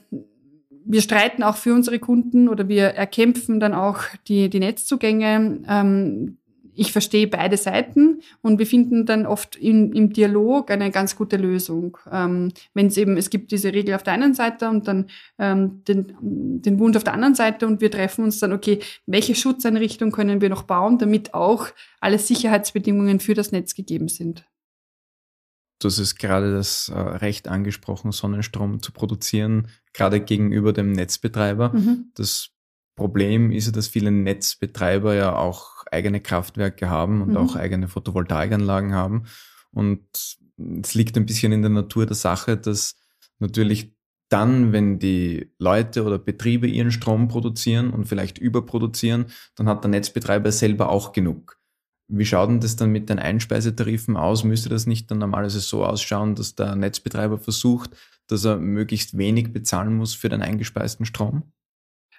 [0.84, 5.62] wir streiten auch für unsere Kunden oder wir erkämpfen dann auch die, die Netzzugänge.
[5.66, 6.38] Ähm,
[6.74, 11.36] ich verstehe beide Seiten und wir finden dann oft in, im Dialog eine ganz gute
[11.36, 11.98] Lösung.
[12.10, 15.06] Ähm, Wenn es eben, es gibt diese Regel auf der einen Seite und dann
[15.38, 19.34] ähm, den, den Wunsch auf der anderen Seite und wir treffen uns dann, okay, welche
[19.34, 21.68] Schutzeinrichtung können wir noch bauen, damit auch
[22.00, 24.44] alle Sicherheitsbedingungen für das Netz gegeben sind.
[25.80, 31.72] Du hast gerade das äh, Recht angesprochen, Sonnenstrom zu produzieren, gerade gegenüber dem Netzbetreiber.
[31.74, 32.10] Mhm.
[32.14, 32.50] Das
[32.96, 37.36] Problem ist ja, dass viele Netzbetreiber ja auch eigene Kraftwerke haben und mhm.
[37.38, 39.24] auch eigene Photovoltaikanlagen haben.
[39.70, 40.04] Und
[40.82, 42.96] es liegt ein bisschen in der Natur der Sache, dass
[43.38, 43.94] natürlich
[44.28, 49.90] dann, wenn die Leute oder Betriebe ihren Strom produzieren und vielleicht überproduzieren, dann hat der
[49.90, 51.58] Netzbetreiber selber auch genug.
[52.08, 54.44] Wie schaut denn das dann mit den Einspeisetarifen aus?
[54.44, 57.90] Müsste das nicht dann normalerweise so ausschauen, dass der Netzbetreiber versucht,
[58.26, 61.44] dass er möglichst wenig bezahlen muss für den eingespeisten Strom?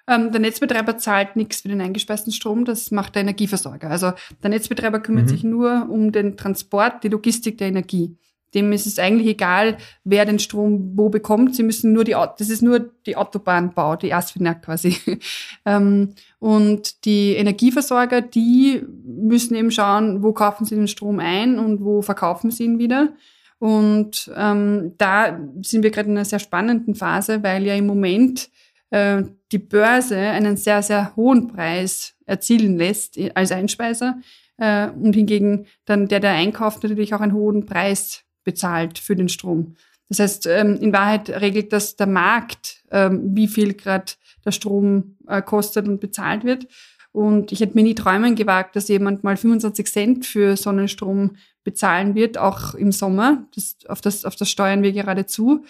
[0.08, 3.90] Ähm, der Netzbetreiber zahlt nichts für den eingespeisten Strom, das macht der Energieversorger.
[3.90, 4.14] Also
[4.44, 5.30] der Netzbetreiber kümmert mhm.
[5.30, 8.16] sich nur um den Transport, die Logistik der Energie.
[8.54, 11.56] dem ist es eigentlich egal, wer den Strom wo bekommt.
[11.56, 14.96] Sie müssen nur die, das ist nur die Autobahnbau, die Asfinag quasi.
[15.66, 21.84] ähm, und die Energieversorger, die müssen eben schauen, wo kaufen sie den Strom ein und
[21.84, 23.14] wo verkaufen sie ihn wieder.
[23.58, 28.50] Und ähm, da sind wir gerade in einer sehr spannenden Phase, weil ja im Moment
[28.96, 34.20] äh, die Börse einen sehr, sehr hohen Preis erzielen lässt als Einspeiser
[34.58, 39.28] äh, und hingegen dann der, der einkauft, natürlich auch einen hohen Preis bezahlt für den
[39.28, 39.76] Strom.
[40.08, 44.14] Das heißt, ähm, in Wahrheit regelt das der Markt, ähm, wie viel gerade
[44.46, 46.68] der Strom äh, kostet und bezahlt wird.
[47.12, 52.14] Und ich hätte mir nie träumen gewagt, dass jemand mal 25 Cent für Sonnenstrom bezahlen
[52.14, 53.48] wird, auch im Sommer.
[53.56, 55.66] Das, auf, das, auf das steuern wir gerade zu.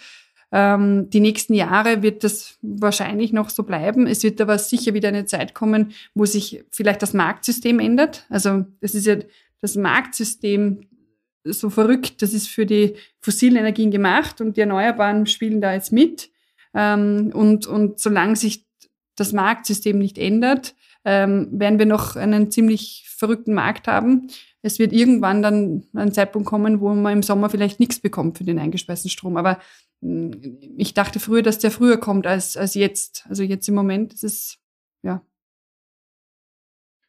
[0.58, 4.06] Ähm, die nächsten Jahre wird das wahrscheinlich noch so bleiben.
[4.06, 8.24] Es wird aber sicher wieder eine Zeit kommen, wo sich vielleicht das Marktsystem ändert.
[8.30, 9.16] Also das ist ja
[9.60, 10.86] das Marktsystem
[11.44, 12.22] so verrückt.
[12.22, 16.30] Das ist für die fossilen Energien gemacht und die Erneuerbaren spielen da jetzt mit.
[16.72, 18.64] Ähm, und, und solange sich
[19.14, 24.28] das Marktsystem nicht ändert, ähm, werden wir noch einen ziemlich verrückten Markt haben.
[24.62, 28.44] Es wird irgendwann dann ein Zeitpunkt kommen, wo man im Sommer vielleicht nichts bekommt für
[28.44, 29.36] den eingespeisten Strom.
[29.36, 29.58] Aber
[30.00, 33.24] ich dachte früher, dass der früher kommt als, als jetzt.
[33.28, 34.58] Also jetzt im Moment ist es,
[35.02, 35.22] ja.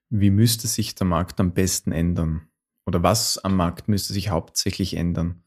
[0.09, 2.47] Wie müsste sich der Markt am besten ändern?
[2.85, 5.43] Oder was am Markt müsste sich hauptsächlich ändern?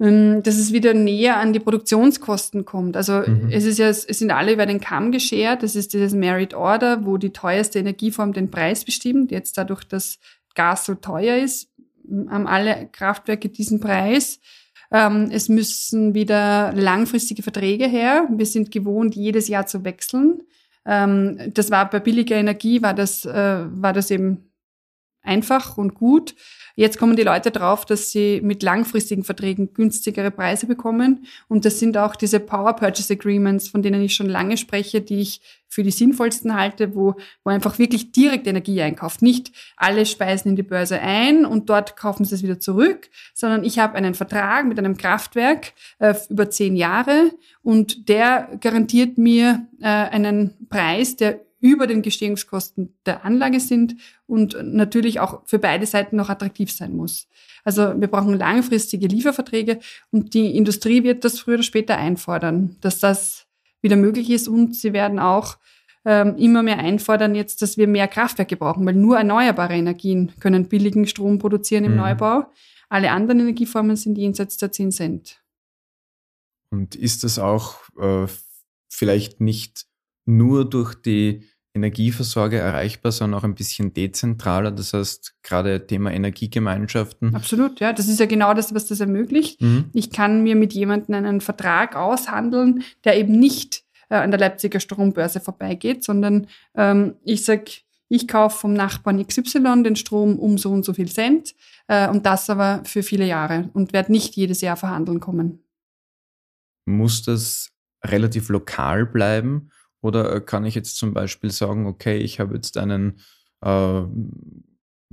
[0.00, 2.96] Ähm, dass es wieder näher an die Produktionskosten kommt.
[2.96, 3.50] Also mhm.
[3.50, 5.62] es ist ja, es sind alle über den Kamm geschert.
[5.62, 9.30] Das ist dieses Merit Order, wo die teuerste Energieform den Preis bestimmt.
[9.30, 10.18] Jetzt dadurch, dass
[10.54, 11.70] Gas so teuer ist,
[12.28, 14.40] haben alle Kraftwerke diesen Preis.
[14.94, 18.28] Ähm, es müssen wieder langfristige Verträge her.
[18.30, 20.42] Wir sind gewohnt, jedes Jahr zu wechseln.
[20.86, 24.52] Ähm, das war bei billiger Energie, war das, äh, war das eben
[25.24, 26.34] einfach und gut.
[26.76, 31.26] Jetzt kommen die Leute drauf, dass sie mit langfristigen Verträgen günstigere Preise bekommen.
[31.46, 35.20] Und das sind auch diese Power Purchase Agreements, von denen ich schon lange spreche, die
[35.20, 39.22] ich für die sinnvollsten halte, wo, wo einfach wirklich direkt Energie einkauft.
[39.22, 43.64] Nicht alle speisen in die Börse ein und dort kaufen sie es wieder zurück, sondern
[43.64, 47.30] ich habe einen Vertrag mit einem Kraftwerk äh, über zehn Jahre
[47.62, 53.96] und der garantiert mir äh, einen Preis, der über den Gestehungskosten der Anlage sind
[54.26, 57.26] und natürlich auch für beide Seiten noch attraktiv sein muss.
[57.64, 59.78] Also wir brauchen langfristige Lieferverträge
[60.10, 63.46] und die Industrie wird das früher oder später einfordern, dass das
[63.80, 65.56] wieder möglich ist und sie werden auch
[66.04, 70.68] ähm, immer mehr einfordern jetzt, dass wir mehr Kraftwerke brauchen, weil nur erneuerbare Energien können
[70.68, 71.98] billigen Strom produzieren im mhm.
[71.98, 72.44] Neubau.
[72.90, 75.42] Alle anderen Energieformen sind jenseits der 10 Cent.
[76.68, 78.26] Und ist das auch äh,
[78.90, 79.86] vielleicht nicht
[80.26, 84.70] nur durch die Energieversorger erreichbar, sondern auch ein bisschen dezentraler.
[84.70, 87.34] Das heißt, gerade Thema Energiegemeinschaften.
[87.34, 87.92] Absolut, ja.
[87.92, 89.60] Das ist ja genau das, was das ermöglicht.
[89.60, 89.90] Mhm.
[89.92, 94.78] Ich kann mir mit jemandem einen Vertrag aushandeln, der eben nicht äh, an der Leipziger
[94.78, 97.68] Strombörse vorbeigeht, sondern ähm, ich sag,
[98.08, 101.56] ich kaufe vom Nachbarn XY den Strom um so und so viel Cent
[101.88, 105.64] äh, und das aber für viele Jahre und werde nicht jedes Jahr verhandeln kommen.
[106.86, 107.72] Muss das
[108.04, 109.70] relativ lokal bleiben
[110.04, 113.20] oder äh, kann ich jetzt zum Beispiel sagen, okay, ich habe jetzt einen
[113.62, 114.02] äh,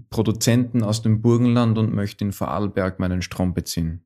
[0.10, 4.06] Produzenten aus dem Burgenland und möchte in Vorarlberg meinen Strom beziehen?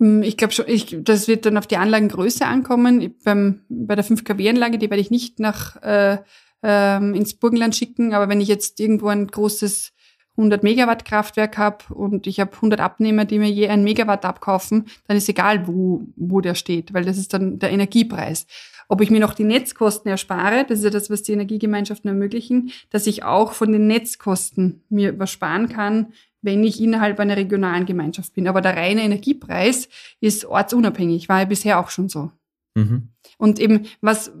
[0.00, 3.14] Hm, ich glaube schon, ich, das wird dann auf die Anlagengröße ankommen.
[3.24, 6.18] beim, bei der 5 kW-Anlage, die werde ich nicht nach äh,
[6.62, 9.92] ähm, ins Burgenland schicken, aber wenn ich jetzt irgendwo ein großes
[10.38, 14.86] 100 Megawatt Kraftwerk habe und ich habe 100 Abnehmer, die mir je ein Megawatt abkaufen,
[15.06, 18.46] dann ist egal, wo, wo der steht, weil das ist dann der Energiepreis.
[18.88, 22.72] Ob ich mir noch die Netzkosten erspare, das ist ja das, was die Energiegemeinschaften ermöglichen,
[22.90, 27.86] dass ich auch von den Netzkosten mir was sparen kann, wenn ich innerhalb einer regionalen
[27.86, 28.48] Gemeinschaft bin.
[28.48, 29.88] Aber der reine Energiepreis
[30.20, 32.30] ist ortsunabhängig, war ja bisher auch schon so.
[32.74, 33.08] Mhm.
[33.38, 34.32] Und eben, was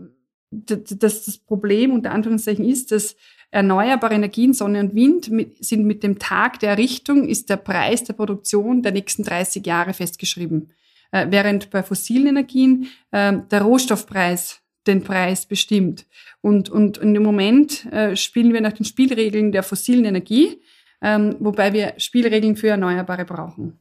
[0.50, 3.16] das, das Problem unter Anführungszeichen ist, dass
[3.50, 8.14] erneuerbare Energien, Sonne und Wind sind mit dem Tag der Errichtung, ist der Preis der
[8.14, 10.70] Produktion der nächsten 30 Jahre festgeschrieben
[11.12, 16.06] äh, während bei fossilen Energien äh, der Rohstoffpreis den Preis bestimmt.
[16.40, 20.60] Und, und, und im Moment äh, spielen wir nach den Spielregeln der fossilen Energie,
[21.00, 23.78] ähm, wobei wir Spielregeln für Erneuerbare brauchen.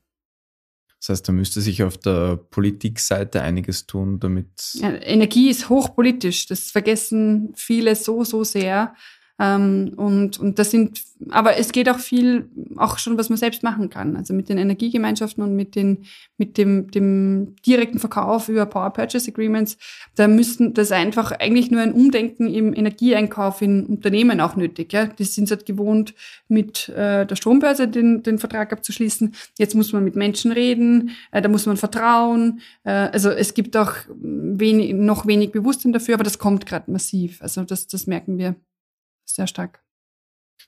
[0.99, 4.51] Das heißt, da müsste sich auf der Politikseite einiges tun, damit.
[4.73, 6.45] Ja, Energie ist hochpolitisch.
[6.45, 8.93] Das vergessen viele so, so sehr.
[9.39, 13.63] Ähm, und, und das sind, aber es geht auch viel, auch schon, was man selbst
[13.63, 14.15] machen kann.
[14.15, 16.05] Also mit den Energiegemeinschaften und mit den,
[16.37, 19.77] mit dem, dem direkten Verkauf über Power Purchase Agreements,
[20.15, 24.93] da müssen das einfach eigentlich nur ein Umdenken im Energieeinkauf in Unternehmen auch nötig.
[24.93, 26.13] Ja, die sind halt gewohnt,
[26.47, 29.33] mit äh, der Strombörse den, den Vertrag abzuschließen.
[29.57, 32.61] Jetzt muss man mit Menschen reden, äh, da muss man vertrauen.
[32.83, 37.41] Äh, also es gibt auch wenig, noch wenig Bewusstsein dafür, aber das kommt gerade massiv.
[37.41, 38.55] Also das, das merken wir
[39.35, 39.83] sehr stark.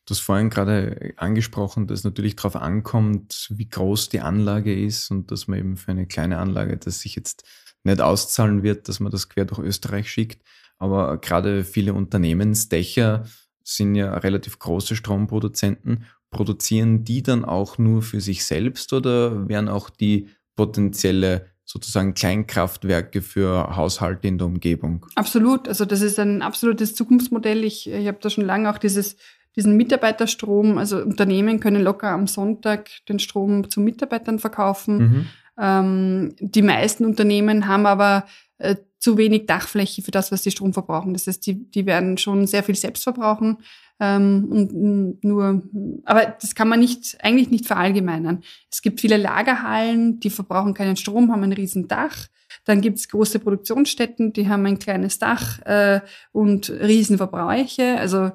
[0.06, 5.32] Du hast vorhin gerade angesprochen, dass natürlich darauf ankommt, wie groß die Anlage ist und
[5.32, 7.46] dass man eben für eine kleine Anlage, das sich jetzt
[7.84, 10.44] nicht auszahlen wird, dass man das quer durch Österreich schickt.
[10.78, 13.26] Aber gerade viele Unternehmensdächer
[13.64, 16.06] sind ja relativ große Stromproduzenten.
[16.32, 23.22] Produzieren die dann auch nur für sich selbst oder werden auch die potenzielle sozusagen Kleinkraftwerke
[23.22, 25.06] für Haushalte in der Umgebung.
[25.16, 25.68] Absolut.
[25.68, 27.64] Also das ist ein absolutes Zukunftsmodell.
[27.64, 29.16] Ich, ich habe da schon lange auch dieses,
[29.56, 30.78] diesen Mitarbeiterstrom.
[30.78, 34.98] Also Unternehmen können locker am Sonntag den Strom zu Mitarbeitern verkaufen.
[34.98, 35.26] Mhm.
[35.60, 38.26] Ähm, die meisten Unternehmen haben aber
[38.58, 41.14] äh, zu wenig Dachfläche für das, was sie Strom verbrauchen.
[41.14, 43.58] Das heißt, die, die werden schon sehr viel selbst verbrauchen.
[44.00, 45.64] Ähm, und nur,
[46.06, 48.44] aber das kann man nicht, eigentlich nicht verallgemeinern.
[48.72, 52.28] Es gibt viele Lagerhallen, die verbrauchen keinen Strom, haben ein riesen Dach.
[52.66, 56.02] Dann gibt's große Produktionsstätten, die haben ein kleines Dach äh,
[56.32, 57.98] und Riesenverbräuche.
[57.98, 58.32] Also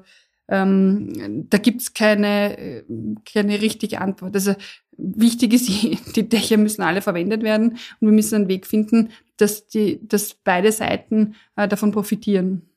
[0.47, 2.83] ähm, da gibt's keine,
[3.31, 4.35] keine richtige Antwort.
[4.35, 4.55] Also
[4.97, 5.67] wichtig ist,
[6.15, 10.33] die Dächer müssen alle verwendet werden und wir müssen einen Weg finden, dass, die, dass
[10.33, 12.68] beide Seiten äh, davon profitieren.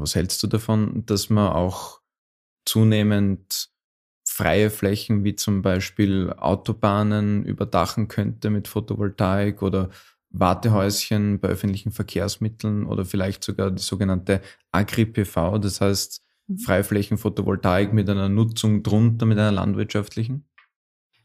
[0.00, 2.00] Was hältst du davon, dass man auch
[2.64, 3.70] zunehmend
[4.28, 9.90] freie Flächen wie zum Beispiel Autobahnen überdachen könnte mit Photovoltaik oder
[10.30, 16.58] Wartehäuschen bei öffentlichen Verkehrsmitteln oder vielleicht sogar die sogenannte Agri-PV, das heißt mhm.
[16.58, 20.44] Freiflächen Photovoltaik mit einer Nutzung drunter, mit einer landwirtschaftlichen?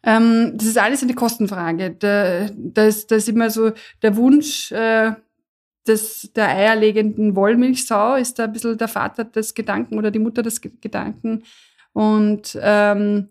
[0.04, 1.92] Ähm, das ist alles eine Kostenfrage.
[1.92, 5.12] Da, da, ist, da ist immer so der Wunsch, äh,
[5.88, 10.44] des, der eierlegenden Wollmilchsau ist da ein bisschen der Vater des Gedanken oder die Mutter
[10.44, 11.44] des Gedanken.
[11.94, 13.30] Und ähm,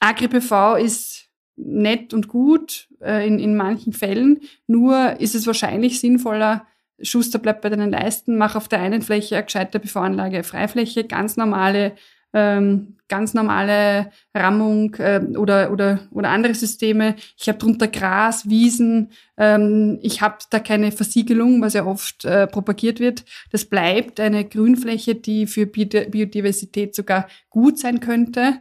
[0.00, 6.66] AgriPV ist nett und gut äh, in, in manchen Fällen, nur ist es wahrscheinlich sinnvoller,
[7.00, 11.36] Schuster bleibt bei deinen Leisten, mach auf der einen Fläche eine gescheite PV-Anlage, Freifläche, ganz
[11.36, 11.94] normale
[12.32, 17.14] ähm, ganz normale Rammung äh, oder, oder, oder andere Systeme.
[17.38, 19.12] Ich habe drunter Gras, Wiesen.
[19.36, 23.24] Ähm, ich habe da keine Versiegelung, was ja oft äh, propagiert wird.
[23.52, 28.54] Das bleibt eine Grünfläche, die für Biodiversität sogar gut sein könnte.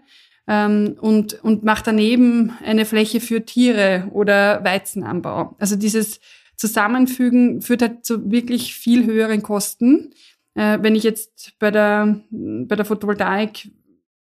[0.46, 5.56] Ähm, und, und macht daneben eine Fläche für Tiere oder Weizenanbau.
[5.58, 6.20] Also dieses
[6.58, 10.13] Zusammenfügen führt halt zu wirklich viel höheren Kosten.
[10.54, 13.70] Äh, wenn ich jetzt bei der, bei der Photovoltaik,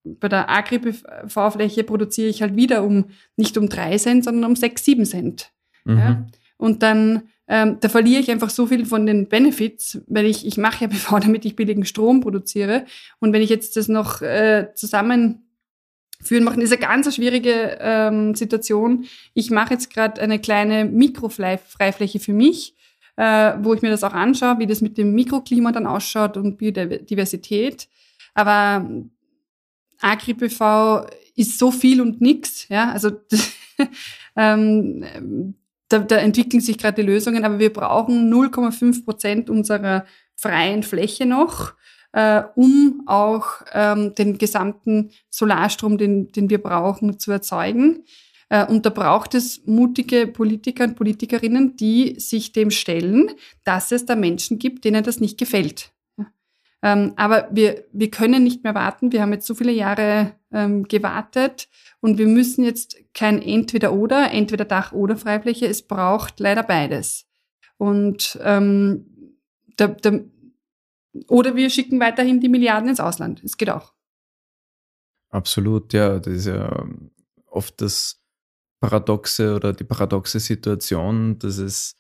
[0.04, 4.84] bei der Agri-PV-Fläche produziere ich halt wieder um, nicht um drei Cent, sondern um sechs,
[4.86, 5.52] sieben Cent.
[5.86, 5.98] Mhm.
[5.98, 6.26] Ja?
[6.58, 10.58] Und dann, ähm, da verliere ich einfach so viel von den Benefits, weil ich, ich
[10.58, 12.86] mache ja PV, damit ich billigen Strom produziere.
[13.20, 19.06] Und wenn ich jetzt das noch äh, zusammenführen mache, ist eine ganz schwierige ähm, Situation.
[19.34, 22.76] Ich mache jetzt gerade eine kleine Mikrofreifläche für mich
[23.18, 26.58] äh, wo ich mir das auch anschaue, wie das mit dem Mikroklima dann ausschaut und
[26.58, 27.88] Biodiversität.
[28.34, 28.90] Aber
[30.02, 33.12] Agri-PV ist so viel und nix, ja, also
[34.36, 35.56] ähm,
[35.90, 41.26] da, da entwickeln sich gerade die Lösungen, aber wir brauchen 0,5 Prozent unserer freien Fläche
[41.26, 41.74] noch,
[42.14, 48.04] äh, um auch ähm, den gesamten Solarstrom, den, den wir brauchen, zu erzeugen.
[48.50, 53.32] Äh, und da braucht es mutige Politiker und Politikerinnen, die sich dem stellen,
[53.64, 55.92] dass es da Menschen gibt, denen das nicht gefällt.
[56.84, 59.12] Ähm, aber wir, wir können nicht mehr warten.
[59.12, 64.66] Wir haben jetzt so viele Jahre ähm, gewartet und wir müssen jetzt kein Entweder-Oder, entweder
[64.66, 65.68] Dach oder Freifläche.
[65.68, 67.28] Es braucht leider beides.
[67.78, 69.38] Und ähm,
[69.78, 70.20] da, da,
[71.28, 73.44] oder wir schicken weiterhin die Milliarden ins Ausland.
[73.44, 73.94] Es geht auch.
[75.30, 76.20] Absolut, ja.
[76.20, 76.86] Das ist ja
[77.48, 78.22] oft das
[78.80, 81.96] paradoxe oder die paradoxe Situation, dass es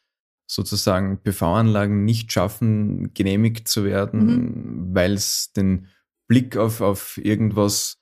[0.51, 4.95] sozusagen PV-Anlagen nicht schaffen, genehmigt zu werden, mhm.
[4.95, 5.87] weil es den
[6.27, 7.99] Blick auf, auf irgendwas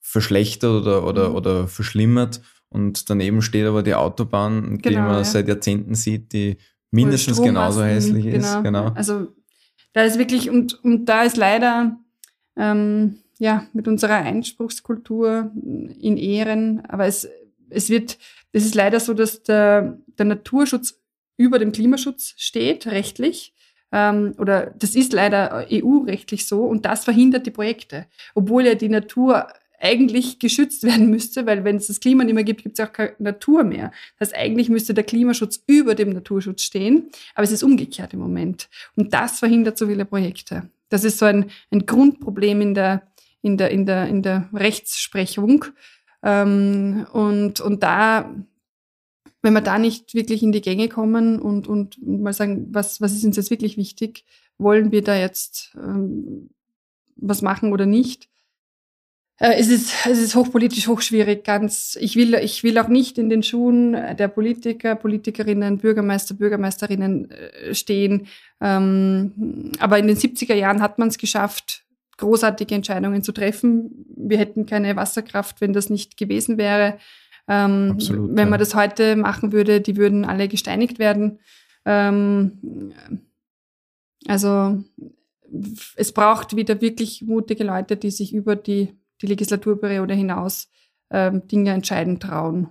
[0.00, 1.34] verschlechtert oder, oder, mhm.
[1.36, 2.42] oder verschlimmert.
[2.68, 5.24] Und daneben steht aber die Autobahn, genau, die man ja.
[5.24, 6.58] seit Jahrzehnten sieht, die
[6.90, 8.36] mindestens genauso hässlich genau.
[8.36, 8.62] ist.
[8.62, 8.88] Genau.
[8.88, 9.28] Also
[9.94, 11.96] da ist wirklich, und, und da ist leider
[12.56, 17.26] ähm, ja mit unserer Einspruchskultur in Ehren, aber es
[17.70, 18.18] es wird,
[18.52, 20.97] es ist leider so, dass der, der Naturschutz
[21.38, 23.54] über dem Klimaschutz steht, rechtlich.
[23.90, 28.90] ähm, oder das ist leider EU-rechtlich so und das verhindert die Projekte, obwohl ja die
[28.90, 29.48] Natur
[29.80, 32.92] eigentlich geschützt werden müsste, weil wenn es das Klima nicht mehr gibt, gibt es auch
[32.92, 33.92] keine Natur mehr.
[34.18, 38.20] Das heißt, eigentlich müsste der Klimaschutz über dem Naturschutz stehen, aber es ist umgekehrt im
[38.20, 38.68] Moment.
[38.96, 40.68] Und das verhindert so viele Projekte.
[40.88, 43.02] Das ist so ein, ein Grundproblem in der,
[43.42, 45.64] in der, in der, in der Rechtsprechung.
[46.22, 48.34] Ähm, und, und da,
[49.42, 53.12] wenn wir da nicht wirklich in die Gänge kommen und, und, mal sagen, was, was
[53.12, 54.24] ist uns jetzt wirklich wichtig,
[54.58, 56.50] wollen wir da jetzt ähm,
[57.16, 58.28] was machen oder nicht,
[59.38, 61.96] äh, es ist, es ist hochpolitisch, hochschwierig, ganz.
[62.00, 67.74] Ich will, ich will auch nicht in den Schuhen der Politiker, Politikerinnen, Bürgermeister, Bürgermeisterinnen äh,
[67.74, 68.26] stehen.
[68.60, 71.84] Ähm, aber in den 70er Jahren hat man es geschafft,
[72.16, 74.04] großartige Entscheidungen zu treffen.
[74.16, 76.98] Wir hätten keine Wasserkraft, wenn das nicht gewesen wäre.
[77.48, 81.40] Ähm, Absolut, wenn man das heute machen würde, die würden alle gesteinigt werden.
[81.84, 82.92] Ähm,
[84.26, 84.84] also
[85.96, 90.68] es braucht wieder wirklich mutige Leute, die sich über die die Legislaturperiode hinaus
[91.10, 92.68] ähm, Dinge entscheiden trauen.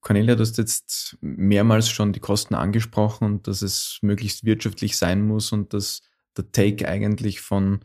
[0.00, 5.26] Cornelia, du hast jetzt mehrmals schon die Kosten angesprochen und dass es möglichst wirtschaftlich sein
[5.26, 6.00] muss und dass
[6.36, 7.84] der Take eigentlich von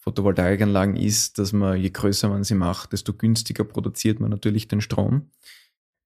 [0.00, 4.80] Photovoltaikanlagen ist, dass man, je größer man sie macht, desto günstiger produziert man natürlich den
[4.80, 5.30] Strom.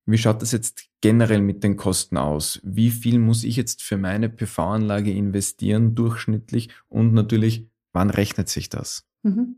[0.06, 2.60] Wie schaut das jetzt generell mit den Kosten aus?
[2.62, 6.68] Wie viel muss ich jetzt für meine PV-Anlage investieren, durchschnittlich?
[6.88, 9.06] Und natürlich, wann rechnet sich das?
[9.22, 9.56] Mhm.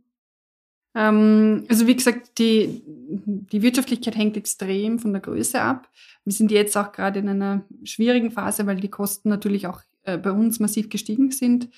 [0.94, 5.90] Ähm, also wie gesagt, die, die Wirtschaftlichkeit hängt extrem von der Größe ab.
[6.24, 10.16] Wir sind jetzt auch gerade in einer schwierigen Phase, weil die Kosten natürlich auch äh,
[10.16, 11.68] bei uns massiv gestiegen sind.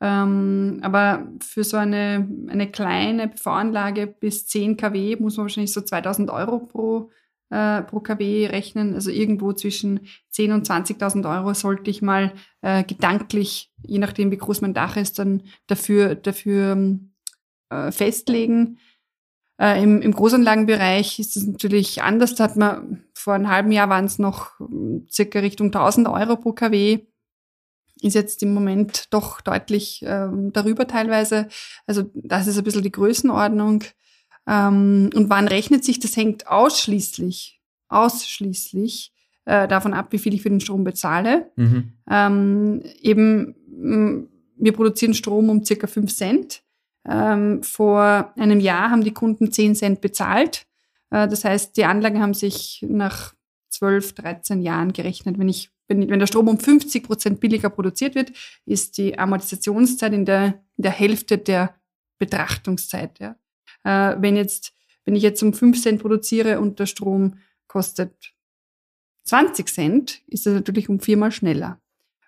[0.00, 5.80] Ähm, aber für so eine, eine kleine PV-Anlage bis 10 kW muss man wahrscheinlich so
[5.80, 7.10] 2000 Euro pro,
[7.50, 8.94] äh, pro kW rechnen.
[8.94, 12.32] Also irgendwo zwischen 10.000 und 20.000 Euro sollte ich mal
[12.62, 17.12] äh, gedanklich, je nachdem wie groß mein Dach ist, dann dafür, dafür ähm,
[17.70, 18.78] äh, festlegen.
[19.60, 22.36] Äh, im, Im Großanlagenbereich ist es natürlich anders.
[22.36, 26.36] Da hat man vor einem halben Jahr waren es noch hm, circa Richtung 1000 Euro
[26.36, 27.00] pro kW.
[28.00, 31.48] Ist jetzt im Moment doch deutlich ähm, darüber teilweise.
[31.86, 33.84] Also das ist ein bisschen die Größenordnung.
[34.46, 35.98] Ähm, und wann rechnet sich?
[35.98, 39.12] Das hängt ausschließlich, ausschließlich
[39.44, 41.50] äh, davon ab, wie viel ich für den Strom bezahle.
[41.56, 41.92] Mhm.
[42.10, 44.26] Ähm, eben,
[44.56, 46.62] wir produzieren Strom um circa 5 Cent.
[47.08, 50.66] Ähm, vor einem Jahr haben die Kunden 10 Cent bezahlt.
[51.10, 53.34] Äh, das heißt, die Anlagen haben sich nach
[53.70, 55.38] 12, 13 Jahren gerechnet.
[55.38, 58.32] Wenn, ich, wenn, wenn der Strom um 50 Prozent billiger produziert wird,
[58.64, 61.74] ist die Amortisationszeit in der, in der Hälfte der
[62.18, 63.18] Betrachtungszeit.
[63.18, 63.36] Ja.
[63.84, 64.72] Äh, wenn, jetzt,
[65.04, 68.34] wenn ich jetzt um 5 Cent produziere und der Strom kostet
[69.24, 71.80] 20 Cent, ist es natürlich um viermal schneller.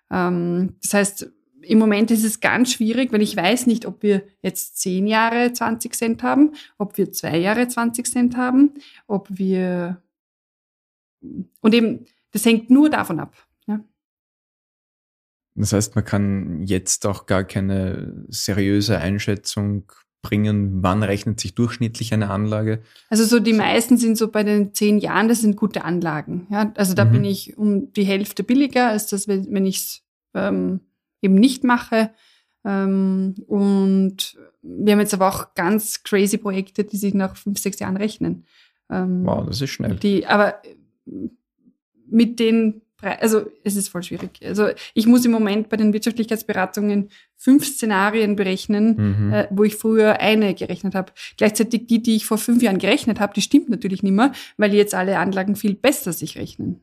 [0.09, 1.31] Ähm, das heißt,
[1.61, 5.53] im Moment ist es ganz schwierig, weil ich weiß nicht, ob wir jetzt zehn Jahre
[5.53, 8.73] 20 Cent haben, ob wir zwei Jahre 20 Cent haben,
[9.05, 10.01] ob wir
[11.61, 13.35] und eben, das hängt nur davon ab.
[15.61, 19.91] Das heißt, man kann jetzt auch gar keine seriöse Einschätzung
[20.23, 22.81] bringen, wann rechnet sich durchschnittlich eine Anlage?
[23.09, 26.47] Also so die meisten sind so bei den zehn Jahren, das sind gute Anlagen.
[26.49, 27.11] Ja, also da mhm.
[27.11, 30.03] bin ich um die Hälfte billiger, als das, wenn ich es
[30.33, 30.79] ähm,
[31.21, 32.11] eben nicht mache.
[32.65, 37.79] Ähm, und wir haben jetzt aber auch ganz crazy Projekte, die sich nach fünf, sechs
[37.79, 38.45] Jahren rechnen.
[38.89, 39.95] Ähm, wow, das ist schnell.
[39.95, 40.55] Die, aber
[42.07, 44.39] mit den also es ist voll schwierig.
[44.43, 49.33] Also ich muss im Moment bei den Wirtschaftlichkeitsberatungen fünf Szenarien berechnen, mhm.
[49.33, 51.11] äh, wo ich früher eine gerechnet habe.
[51.37, 54.73] Gleichzeitig die, die ich vor fünf Jahren gerechnet habe, die stimmt natürlich nicht mehr, weil
[54.73, 56.81] jetzt alle Anlagen viel besser sich rechnen.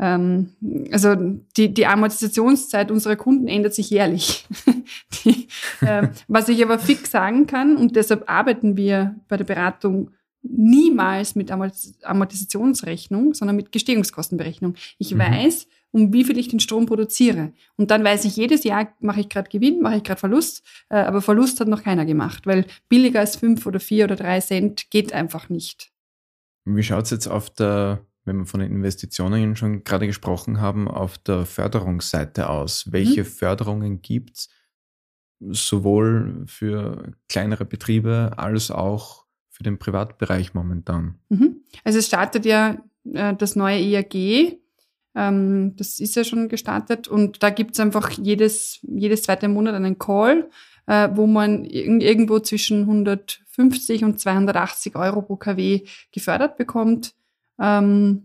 [0.00, 0.50] Ähm,
[0.90, 1.14] also
[1.56, 4.46] die, die Amortisationszeit unserer Kunden ändert sich jährlich.
[5.24, 5.48] die,
[5.80, 10.10] äh, was ich aber fix sagen kann, und deshalb arbeiten wir bei der Beratung
[10.44, 14.74] niemals mit Amortisationsrechnung, sondern mit Gestehungskostenberechnung.
[14.98, 15.18] Ich mhm.
[15.20, 17.52] weiß, um wie viel ich den Strom produziere.
[17.76, 20.96] Und dann weiß ich, jedes Jahr mache ich gerade Gewinn, mache ich gerade Verlust, äh,
[20.96, 24.90] aber Verlust hat noch keiner gemacht, weil billiger als fünf oder vier oder drei Cent
[24.90, 25.90] geht einfach nicht.
[26.64, 31.18] Wie schaut's jetzt auf der wenn wir von den Investitionen schon gerade gesprochen haben, auf
[31.18, 32.90] der Förderungsseite aus?
[32.90, 33.26] Welche mhm.
[33.26, 34.48] Förderungen gibt es
[35.40, 39.23] sowohl für kleinere Betriebe als auch
[39.54, 41.14] für den Privatbereich momentan?
[41.28, 41.62] Mhm.
[41.84, 42.82] Also es startet ja
[43.12, 44.58] äh, das neue EAG.
[45.14, 49.74] Ähm, das ist ja schon gestartet und da gibt es einfach jedes, jedes zweite Monat
[49.74, 50.50] einen Call,
[50.86, 57.14] äh, wo man irg irgendwo zwischen 150 und 280 Euro pro KW gefördert bekommt.
[57.60, 58.24] Ähm,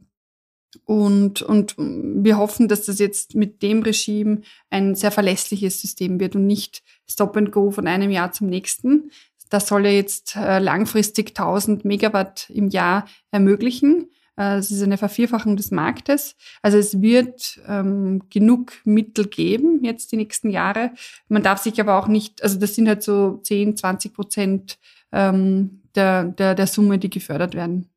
[0.86, 6.36] Und, und wir hoffen, dass das jetzt mit dem Regime ein sehr verlässliches System wird
[6.36, 9.10] und nicht Stop and Go von einem Jahr zum nächsten.
[9.50, 14.10] Das soll ja jetzt äh, langfristig 1000 Megawatt im Jahr ermöglichen.
[14.38, 16.36] Äh, es ist eine Vervierfachung des Marktes.
[16.62, 20.92] Also es wird ähm, genug Mittel geben jetzt die nächsten Jahre.
[21.28, 24.80] Man darf sich aber auch nicht, also das sind halt so 10, 20 Prozent
[25.12, 27.90] ähm, der, der, der Summe, die gefördert werden.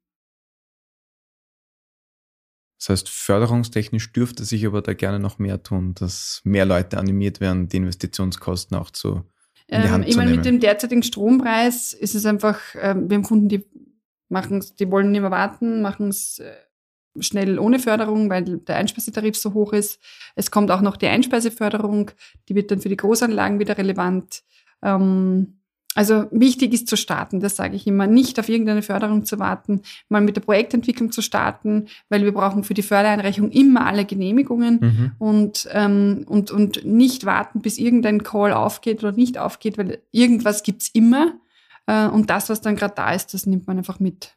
[2.78, 7.40] Das heißt, förderungstechnisch dürfte sich aber da gerne noch mehr tun, dass mehr Leute animiert
[7.40, 9.22] werden, die Investitionskosten auch zu
[9.68, 13.64] ähm, ich meine, mit dem derzeitigen Strompreis ist es einfach, ähm, wir haben Kunden, die
[14.28, 16.52] machen die wollen nicht mehr warten, machen es äh,
[17.20, 20.00] schnell ohne Förderung, weil der Einspeisetarif so hoch ist.
[20.34, 22.10] Es kommt auch noch die Einspeiseförderung,
[22.48, 24.42] die wird dann für die Großanlagen wieder relevant.
[24.82, 25.58] Ähm,
[25.94, 29.82] also wichtig ist zu starten, das sage ich immer, nicht auf irgendeine Förderung zu warten,
[30.08, 34.78] mal mit der Projektentwicklung zu starten, weil wir brauchen für die Fördereinreichung immer alle Genehmigungen
[34.80, 35.12] mhm.
[35.18, 40.62] und, ähm, und, und nicht warten, bis irgendein Call aufgeht oder nicht aufgeht, weil irgendwas
[40.62, 41.34] gibt's immer
[41.86, 44.36] äh, und das, was dann gerade da ist, das nimmt man einfach mit.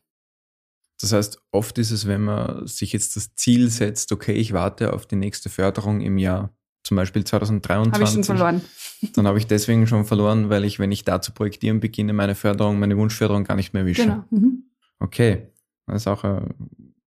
[1.01, 4.93] Das heißt, oft ist es, wenn man sich jetzt das Ziel setzt, okay, ich warte
[4.93, 6.55] auf die nächste Förderung im Jahr
[6.85, 7.93] zum Beispiel 2023.
[7.93, 8.61] Habe ich schon verloren.
[9.15, 12.35] Dann habe ich deswegen schon verloren, weil ich, wenn ich da zu projektieren beginne, meine
[12.35, 14.03] Förderung, meine Wunschförderung gar nicht mehr erwische.
[14.03, 14.23] Genau.
[14.29, 14.63] Mhm.
[14.99, 15.47] Okay.
[15.87, 16.41] Das ist auch äh,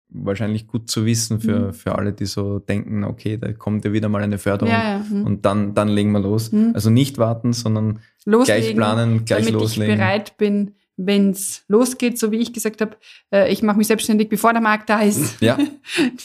[0.09, 1.73] wahrscheinlich gut zu wissen für, mhm.
[1.73, 4.99] für alle, die so denken, okay, da kommt ja wieder mal eine Förderung ja, ja.
[4.99, 5.25] Mhm.
[5.25, 6.53] und dann, dann legen wir los.
[6.53, 6.73] Mhm.
[6.75, 9.95] Also nicht warten, sondern loslegen, gleich planen, gleich damit loslegen.
[9.95, 12.97] ich bereit bin, wenn es losgeht, so wie ich gesagt habe,
[13.33, 15.41] äh, ich mache mich selbstständig, bevor der Markt da ist.
[15.41, 15.59] Ja.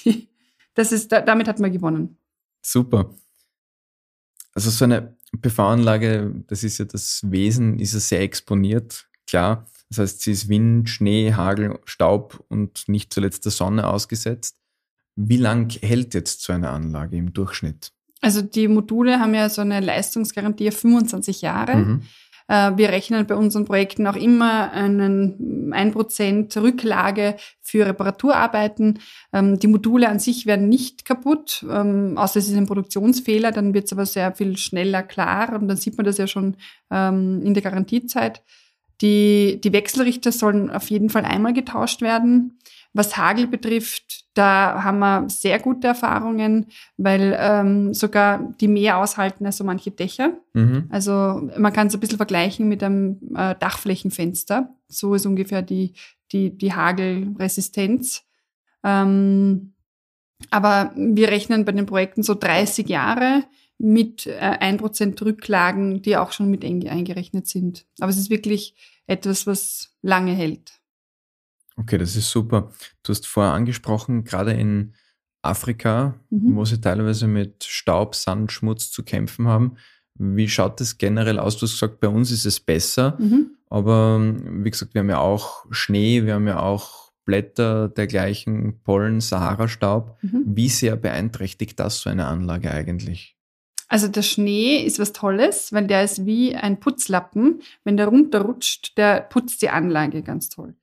[0.74, 2.18] das ist, damit hat man gewonnen.
[2.62, 3.14] Super.
[4.58, 9.68] Also so eine PV-Anlage, das ist ja das Wesen, ist ja sehr exponiert, klar.
[9.90, 14.58] Das heißt, sie ist Wind, Schnee, Hagel, Staub und nicht zuletzt der Sonne ausgesetzt.
[15.16, 17.92] Wie lang hält jetzt so eine Anlage im Durchschnitt?
[18.20, 21.76] Also die Module haben ja so eine Leistungsgarantie auf 25 Jahre.
[21.76, 22.02] Mhm.
[22.48, 29.00] Äh, wir rechnen bei unseren Projekten auch immer einen 1% Rücklage für Reparaturarbeiten.
[29.34, 33.74] Ähm, die Module an sich werden nicht kaputt, ähm, außer es ist ein Produktionsfehler, dann
[33.74, 36.56] wird es aber sehr viel schneller klar und dann sieht man das ja schon
[36.92, 38.42] ähm, in der Garantiezeit.
[39.02, 42.58] Die, die Wechselrichter sollen auf jeden Fall einmal getauscht werden.
[42.98, 46.66] Was Hagel betrifft, da haben wir sehr gute Erfahrungen,
[46.98, 50.34] weil ähm, sogar die mehr aushalten als so manche Dächer.
[50.54, 50.88] Mhm.
[50.90, 54.76] Also man kann es ein bisschen vergleichen mit einem äh, Dachflächenfenster.
[54.88, 55.94] So ist ungefähr die,
[56.32, 58.24] die, die Hagelresistenz.
[58.84, 59.74] Ähm,
[60.50, 63.44] aber wir rechnen bei den Projekten so 30 Jahre
[63.78, 67.86] mit äh, ein Prozent Rücklagen, die auch schon mit eingerechnet sind.
[68.00, 68.76] Aber es ist wirklich
[69.06, 70.74] etwas, was lange hält.
[71.78, 72.72] Okay, das ist super.
[73.04, 74.94] Du hast vorher angesprochen, gerade in
[75.42, 76.56] Afrika, mhm.
[76.56, 79.78] wo sie teilweise mit Staub, Sand, Schmutz zu kämpfen haben.
[80.16, 81.58] Wie schaut das generell aus?
[81.58, 83.52] Du hast gesagt, bei uns ist es besser, mhm.
[83.70, 89.22] aber wie gesagt, wir haben ja auch Schnee, wir haben ja auch Blätter dergleichen, Pollen,
[89.22, 90.18] Sahara-Staub.
[90.24, 90.44] Mhm.
[90.46, 93.36] Wie sehr beeinträchtigt das so eine Anlage eigentlich?
[93.90, 97.62] Also der Schnee ist was Tolles, weil der ist wie ein Putzlappen.
[97.84, 100.76] Wenn der runterrutscht, der putzt die Anlage ganz toll.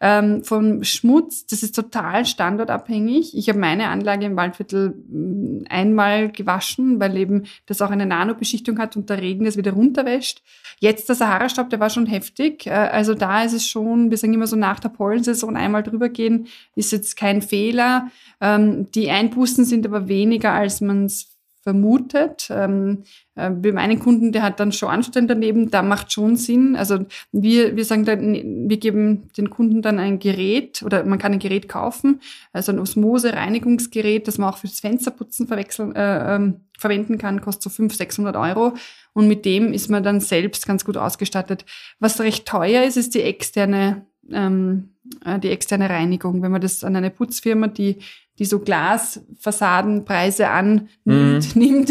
[0.00, 3.36] Ähm, vom Schmutz, das ist total standortabhängig.
[3.36, 8.78] Ich habe meine Anlage im Waldviertel mm, einmal gewaschen, weil eben das auch eine Nanobeschichtung
[8.78, 10.42] hat und der Regen das wieder runterwäscht.
[10.80, 12.66] Jetzt der Sahara-Staub, der war schon heftig.
[12.66, 16.08] Äh, also da ist es schon, wir sagen immer so nach der Pollensaison einmal drüber
[16.08, 18.10] gehen, ist jetzt kein Fehler.
[18.40, 21.31] Ähm, die Einbußen sind aber weniger, als man es
[21.62, 22.48] vermutet.
[22.50, 23.04] Ähm,
[23.34, 26.76] äh, bei meinen Kunden, der hat dann schon Anstand daneben, da macht schon Sinn.
[26.76, 31.32] Also wir, wir sagen dann, wir geben den Kunden dann ein Gerät oder man kann
[31.32, 32.20] ein Gerät kaufen,
[32.52, 37.70] also ein Osmose-Reinigungsgerät, das man auch fürs Fensterputzen verwechseln, äh, ähm, verwenden kann, kostet so
[37.70, 38.74] 500, 600 Euro.
[39.12, 41.64] Und mit dem ist man dann selbst ganz gut ausgestattet.
[42.00, 44.92] Was recht teuer ist, ist die externe ähm,
[45.24, 46.42] äh, die externe Reinigung.
[46.42, 47.98] Wenn man das an eine Putzfirma, die
[48.38, 51.40] die so Glasfassadenpreise annimmt, mhm.
[51.54, 51.90] nimmt,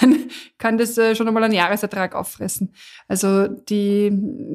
[0.00, 0.16] dann
[0.58, 2.74] kann das äh, schon einmal einen Jahresertrag auffressen.
[3.08, 4.10] Also die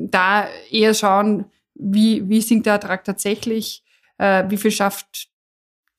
[0.09, 3.83] da eher schauen, wie, wie sinkt der Ertrag tatsächlich,
[4.17, 5.29] äh, wie viel schafft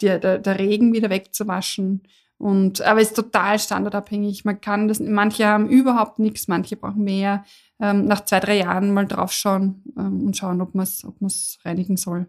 [0.01, 2.03] der, der, der Regen wieder wegzuwaschen.
[2.39, 4.45] Und, aber es ist total standardabhängig.
[4.45, 7.45] Man kann das, manche haben überhaupt nichts, manche brauchen mehr.
[7.81, 11.59] Ähm, nach zwei, drei Jahren mal draufschauen ähm, und schauen, ob man es ob man's
[11.65, 12.27] reinigen soll.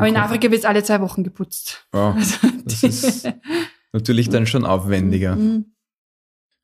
[0.00, 1.86] Aber in Afrika wird es alle zwei Wochen geputzt.
[1.92, 3.28] Oh, also das ist
[3.92, 5.36] natürlich dann schon aufwendiger.
[5.36, 5.66] Mhm.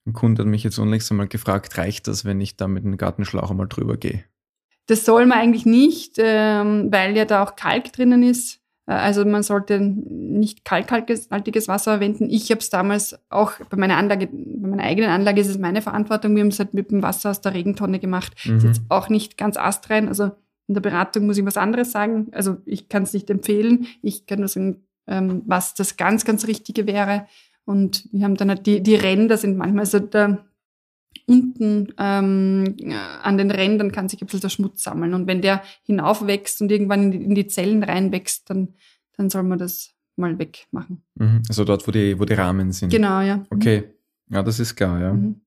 [0.07, 2.97] Ein Kunde hat mich jetzt unlängst einmal gefragt, reicht das, wenn ich da mit einem
[2.97, 4.25] Gartenschlauch einmal drüber gehe?
[4.87, 8.61] Das soll man eigentlich nicht, ähm, weil ja da auch Kalk drinnen ist.
[8.87, 11.29] Äh, also man sollte nicht kalkhaltiges
[11.69, 12.31] Wasser verwenden.
[12.31, 15.83] Ich habe es damals auch bei meiner Anlage, bei meiner eigenen Anlage ist es meine
[15.83, 16.35] Verantwortung.
[16.37, 18.35] Wir haben es halt mit dem Wasser aus der Regentonne gemacht.
[18.45, 18.59] Mhm.
[18.59, 20.09] Ist jetzt auch nicht ganz astrein.
[20.09, 20.31] Also
[20.69, 22.29] in der Beratung muss ich was anderes sagen.
[22.33, 23.87] Also ich kann es nicht empfehlen.
[24.03, 27.27] Ich kann nur sagen, ähm, was das ganz, ganz Richtige wäre.
[27.65, 30.45] Und wir haben dann halt die, die Ränder sind manchmal so da
[31.27, 32.77] unten ähm,
[33.23, 35.15] an den Rändern kann sich ein bisschen der Schmutz sammeln.
[35.15, 38.75] Und wenn der hinaufwächst und irgendwann in die, in die Zellen reinwächst, dann,
[39.17, 41.03] dann soll man das mal wegmachen.
[41.15, 41.43] Mhm.
[41.49, 42.91] Also dort, wo die, wo die Rahmen sind.
[42.91, 43.39] Genau, ja.
[43.39, 43.47] Mhm.
[43.51, 43.85] Okay.
[44.29, 45.13] Ja, das ist klar, ja.
[45.13, 45.41] Mhm.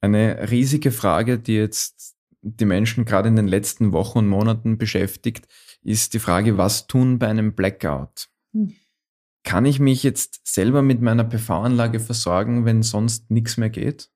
[0.00, 5.46] Eine riesige Frage, die jetzt die Menschen gerade in den letzten Wochen und Monaten beschäftigt,
[5.82, 8.28] ist die Frage, was tun bei einem Blackout?
[8.52, 8.74] Mhm.
[9.44, 14.10] Kann ich mich jetzt selber mit meiner PV-Anlage versorgen, wenn sonst nichts mehr geht?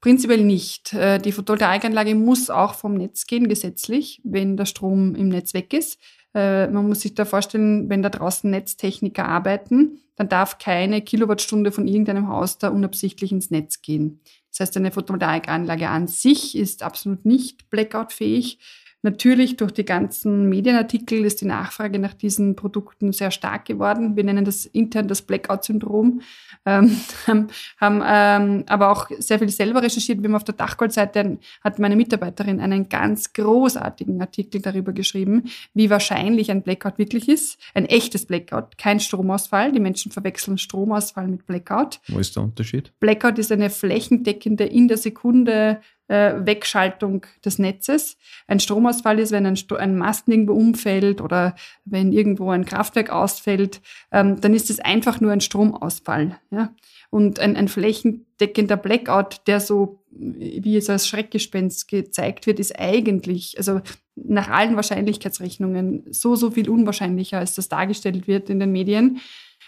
[0.00, 0.94] Prinzipiell nicht.
[0.94, 5.72] Äh, die Photovoltaikanlage muss auch vom Netz gehen, gesetzlich, wenn der Strom im Netz weg
[5.72, 5.98] ist.
[6.34, 11.70] Äh, man muss sich da vorstellen, wenn da draußen Netztechniker arbeiten, dann darf keine Kilowattstunde
[11.72, 14.20] von irgendeinem Haus da unabsichtlich ins Netz gehen.
[14.52, 18.58] Das heißt, eine Photovoltaikanlage an sich ist absolut nicht blackoutfähig.
[19.02, 24.16] Natürlich durch die ganzen Medienartikel ist die Nachfrage nach diesen Produkten sehr stark geworden.
[24.16, 26.20] Wir nennen das intern das Blackout-Syndrom.
[26.64, 27.00] Ähm,
[27.80, 30.22] haben ähm, aber auch sehr viel selber recherchiert.
[30.22, 35.90] Wir haben auf der Dachgold-Seite hat meine Mitarbeiterin einen ganz großartigen Artikel darüber geschrieben, wie
[35.90, 37.58] wahrscheinlich ein Blackout wirklich ist.
[37.74, 39.72] Ein echtes Blackout, kein Stromausfall.
[39.72, 42.00] Die Menschen verwechseln Stromausfall mit Blackout.
[42.06, 42.92] Wo ist der Unterschied?
[43.00, 45.80] Blackout ist eine flächendeckende in der Sekunde
[46.12, 48.18] äh, Wegschaltung des Netzes.
[48.46, 51.56] Ein Stromausfall ist, wenn ein, Sto ein Masten irgendwo umfällt oder
[51.86, 53.80] wenn irgendwo ein Kraftwerk ausfällt,
[54.12, 56.38] ähm, dann ist es einfach nur ein Stromausfall.
[56.50, 56.74] Ja?
[57.08, 63.56] Und ein, ein flächendeckender Blackout, der so, wie es als Schreckgespenst gezeigt wird, ist eigentlich,
[63.56, 63.80] also
[64.14, 69.20] nach allen Wahrscheinlichkeitsrechnungen so, so viel unwahrscheinlicher, als das dargestellt wird in den Medien.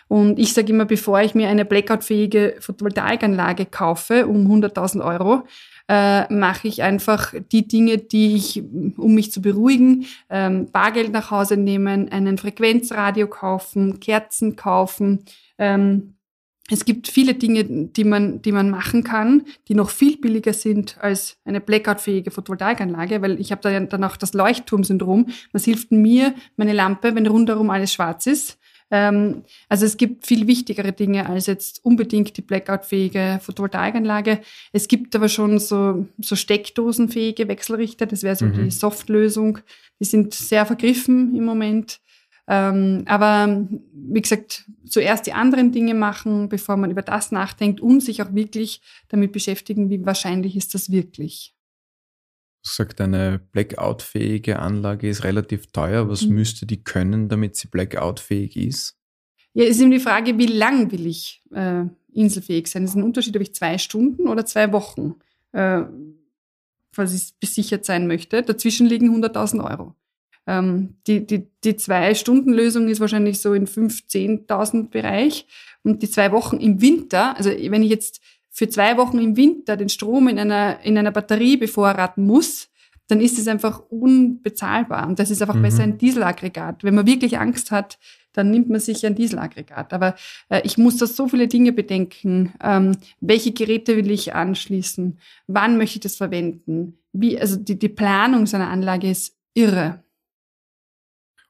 [0.08, 5.44] Und ich sage immer, bevor ich mir eine blackout-fähige Photovoltaikanlage kaufe um 100.000 Euro,
[5.88, 8.62] äh, mache ich einfach die Dinge, die ich,
[8.96, 15.24] um mich zu beruhigen, ähm, Bargeld nach Hause nehmen, einen Frequenzradio kaufen, Kerzen kaufen.
[15.58, 16.14] Ähm,
[16.70, 20.96] es gibt viele Dinge, die man, die man machen kann, die noch viel billiger sind
[20.98, 25.26] als eine blackout-fähige Photovoltaikanlage, weil ich habe da dann auch das Leuchtturmsyndrom.
[25.52, 28.58] Was hilft mir meine Lampe, wenn rundherum alles schwarz ist?
[28.90, 34.40] Ähm, also es gibt viel wichtigere Dinge als jetzt unbedingt die blackout-fähige Photovoltaikanlage.
[34.72, 38.64] Es gibt aber schon so, so steckdosenfähige Wechselrichter, das wäre so mhm.
[38.64, 39.58] die Soft-Lösung.
[40.00, 42.00] Die sind sehr vergriffen im Moment.
[42.46, 48.00] Ähm, aber wie gesagt, zuerst die anderen Dinge machen, bevor man über das nachdenkt und
[48.00, 51.54] sich auch wirklich damit beschäftigen, wie wahrscheinlich ist das wirklich
[52.66, 56.08] sagt, eine Blackout-fähige Anlage ist relativ teuer.
[56.08, 56.34] Was mhm.
[56.34, 58.96] müsste die können, damit sie Blackout-fähig ist?
[59.52, 62.84] Ja, ist eben die Frage, wie lang will ich äh, inselfähig sein?
[62.84, 65.16] Es ist ein Unterschied, ob ich zwei Stunden oder zwei Wochen,
[65.52, 65.82] äh,
[66.92, 68.42] falls ich besichert sein möchte.
[68.42, 69.94] Dazwischen liegen 100.000 Euro.
[70.46, 75.46] Ähm, die die, die Zwei-Stunden-Lösung ist wahrscheinlich so in 5.000, 10.000 Bereich.
[75.82, 78.20] Und die zwei Wochen im Winter, also wenn ich jetzt
[78.54, 82.70] für zwei Wochen im Winter den Strom in einer, in einer Batterie bevorraten muss,
[83.08, 85.08] dann ist es einfach unbezahlbar.
[85.08, 85.62] Und das ist einfach mhm.
[85.62, 86.84] besser ein Dieselaggregat.
[86.84, 87.98] Wenn man wirklich Angst hat,
[88.32, 89.92] dann nimmt man sich ein Dieselaggregat.
[89.92, 90.14] Aber
[90.50, 92.52] äh, ich muss da so viele Dinge bedenken.
[92.62, 95.18] Ähm, welche Geräte will ich anschließen?
[95.48, 96.98] Wann möchte ich das verwenden?
[97.12, 100.04] Wie, also die, die Planung seiner Anlage ist irre.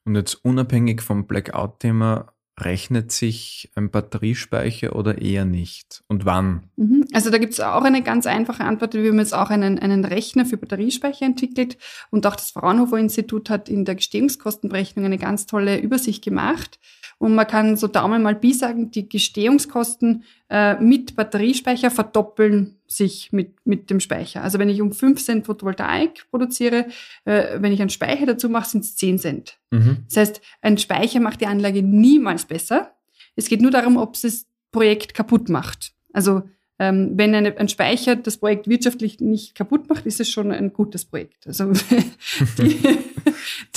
[0.07, 6.05] Und jetzt unabhängig vom Blackout-Thema, Rechnet sich ein Batteriespeicher oder eher nicht?
[6.07, 6.71] Und wann?
[6.77, 7.05] Mhm.
[7.13, 8.95] Also da gibt es auch eine ganz einfache Antwort.
[8.95, 11.79] Wir haben jetzt auch einen, einen Rechner für Batteriespeicher entwickelt
[12.11, 16.79] und auch das Fraunhofer Institut hat in der Gestehungskostenberechnung eine ganz tolle Übersicht gemacht.
[17.19, 23.33] Und man kann so Daumen mal Pi sagen, die Gestehungskosten äh, mit Batteriespeicher verdoppeln sich
[23.33, 24.43] mit, mit dem Speicher.
[24.43, 26.87] Also wenn ich um 5 Cent Photovoltaik produziere,
[27.25, 29.59] äh, wenn ich einen Speicher dazu mache, sind es 10 Cent.
[29.71, 29.99] Mhm.
[30.09, 32.95] Das heißt, ein Speicher macht die Anlage niemals besser.
[33.37, 35.93] Es geht nur darum, ob es das Projekt kaputt macht.
[36.13, 36.43] Also
[36.79, 40.73] ähm, wenn eine, ein Speicher das Projekt wirtschaftlich nicht kaputt macht, ist es schon ein
[40.73, 41.47] gutes Projekt.
[41.47, 41.73] Also
[42.59, 42.81] die,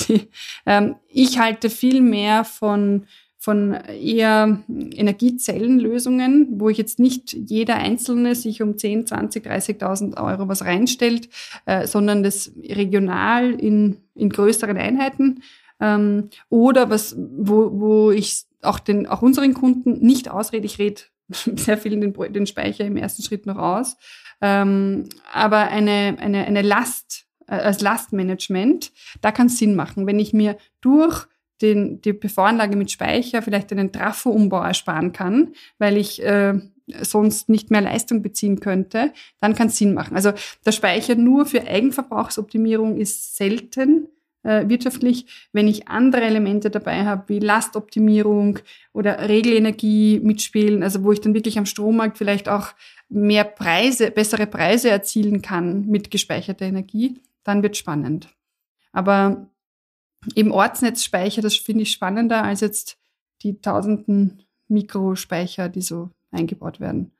[0.00, 0.28] die,
[0.66, 3.06] ähm, ich halte viel mehr von
[3.38, 10.48] von eher Energiezellenlösungen, wo ich jetzt nicht jeder Einzelne sich um 10, 20, 30.000 Euro
[10.48, 11.28] was reinstellt,
[11.64, 15.42] äh, sondern das regional in, in größeren Einheiten.
[15.80, 21.02] Ähm, oder was, wo, wo ich auch den, auch unseren Kunden nicht ausrede, ich rede
[21.30, 23.96] sehr viel den, den Speicher im ersten Schritt noch aus,
[24.40, 30.18] ähm, aber eine, eine, eine Last, äh, als Lastmanagement, da kann es Sinn machen, wenn
[30.18, 31.26] ich mir durch
[31.62, 36.54] den, die PV-Anlage mit Speicher vielleicht einen Trafo-Umbau ersparen kann, weil ich äh,
[37.02, 40.16] sonst nicht mehr Leistung beziehen könnte, dann kann es Sinn machen.
[40.16, 40.32] Also
[40.64, 44.08] der Speicher nur für Eigenverbrauchsoptimierung ist selten
[44.42, 45.26] äh, wirtschaftlich.
[45.52, 48.60] Wenn ich andere Elemente dabei habe, wie Lastoptimierung
[48.92, 52.68] oder Regelenergie mitspielen, also wo ich dann wirklich am Strommarkt vielleicht auch
[53.08, 58.28] mehr Preise, bessere Preise erzielen kann mit gespeicherter Energie, dann wird spannend.
[58.92, 59.48] Aber
[60.34, 62.98] eben Ortsnetzspeicher, das finde ich spannender als jetzt
[63.42, 67.12] die tausenden Mikrospeicher, die so eingebaut werden.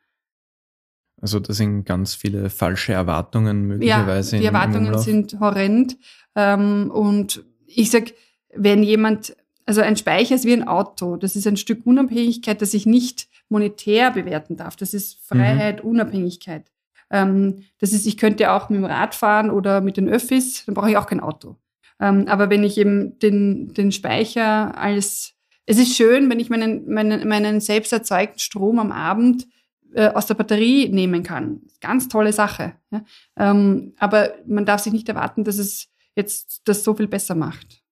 [1.20, 4.36] Also da sind ganz viele falsche Erwartungen möglicherweise.
[4.36, 5.96] Ja, die Erwartungen sind horrend.
[6.36, 8.12] Ähm, und ich sag,
[8.54, 9.36] wenn jemand,
[9.66, 13.28] also ein Speicher ist wie ein Auto, das ist ein Stück Unabhängigkeit, das ich nicht
[13.48, 14.76] monetär bewerten darf.
[14.76, 15.90] Das ist Freiheit, mhm.
[15.90, 16.70] Unabhängigkeit.
[17.10, 20.74] Ähm, das ist, ich könnte auch mit dem Rad fahren oder mit den Öffis, dann
[20.74, 21.56] brauche ich auch kein Auto.
[22.00, 25.34] Ähm, aber wenn ich eben den, den Speicher als,
[25.66, 29.46] es ist schön, wenn ich meinen, meinen, meinen selbst erzeugten Strom am Abend
[29.94, 31.62] äh, aus der Batterie nehmen kann.
[31.80, 32.74] Ganz tolle Sache.
[32.90, 33.04] Ja?
[33.36, 37.82] Ähm, aber man darf sich nicht erwarten, dass es jetzt das so viel besser macht.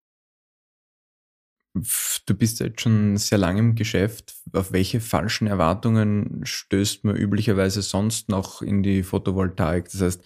[2.26, 4.34] Du bist jetzt schon sehr lange im Geschäft.
[4.52, 9.84] Auf welche falschen Erwartungen stößt man üblicherweise sonst noch in die Photovoltaik?
[9.90, 10.24] Das heißt,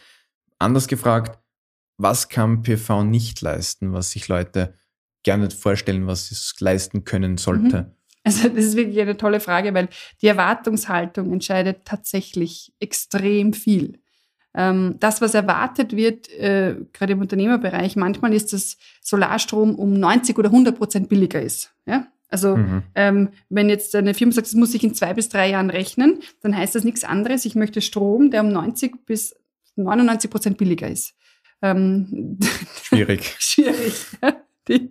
[0.60, 1.39] anders gefragt,
[2.02, 4.74] was kann PV nicht leisten, was sich Leute
[5.22, 7.82] gerne vorstellen, was es leisten können sollte?
[7.82, 7.94] Mhm.
[8.24, 9.88] Also das ist wirklich eine tolle Frage, weil
[10.20, 13.98] die Erwartungshaltung entscheidet tatsächlich extrem viel.
[14.54, 20.38] Ähm, das, was erwartet wird, äh, gerade im Unternehmerbereich, manchmal ist dass Solarstrom um 90
[20.38, 21.72] oder 100 Prozent billiger ist.
[21.86, 22.08] Ja?
[22.28, 22.82] Also mhm.
[22.94, 26.20] ähm, wenn jetzt eine Firma sagt, das muss ich in zwei bis drei Jahren rechnen,
[26.42, 27.44] dann heißt das nichts anderes.
[27.44, 29.34] Ich möchte Strom, der um 90 bis
[29.76, 31.14] 99 Prozent billiger ist.
[31.62, 32.38] Ähm,
[32.82, 33.36] Schwierig.
[33.38, 34.06] Schwierig.
[34.68, 34.90] Die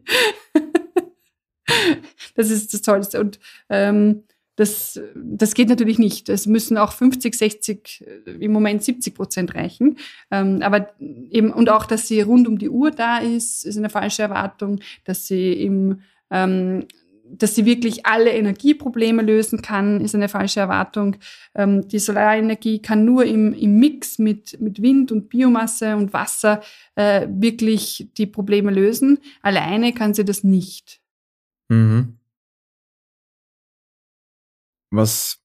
[2.36, 3.20] das ist das Tollste.
[3.20, 3.40] Und
[3.70, 4.24] ähm,
[4.56, 6.28] das, das geht natürlich nicht.
[6.28, 9.98] Es müssen auch 50, 60, äh, im Moment 70 Prozent reichen.
[10.32, 13.90] Ähm, aber eben, und auch, dass sie rund um die Uhr da ist, ist eine
[13.90, 16.86] falsche Erwartung, dass sie im, ähm,
[17.32, 21.18] dass sie wirklich alle Energieprobleme lösen kann, ist eine falsche Erwartung.
[21.56, 26.62] Ähm, die Solarenergie kann nur im, im Mix mit, mit Wind und Biomasse und Wasser
[26.96, 29.20] äh, wirklich die Probleme lösen.
[29.42, 31.02] Alleine kann sie das nicht.
[31.70, 32.18] Mhm.
[34.92, 35.40] Was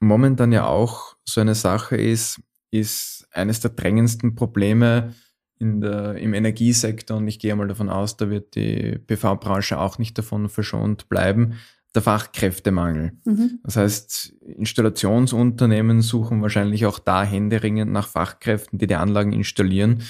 [0.00, 5.14] momentan ja auch so eine Sache ist, ist eines der drängendsten Probleme
[5.58, 9.98] in der, im Energiesektor und ich gehe mal davon aus, da wird die PV-Branche auch
[9.98, 11.54] nicht davon verschont bleiben,
[11.94, 13.12] der Fachkräftemangel.
[13.24, 13.60] Mhm.
[13.64, 20.02] Das heißt, Installationsunternehmen suchen wahrscheinlich auch da händeringend nach Fachkräften, die die Anlagen installieren.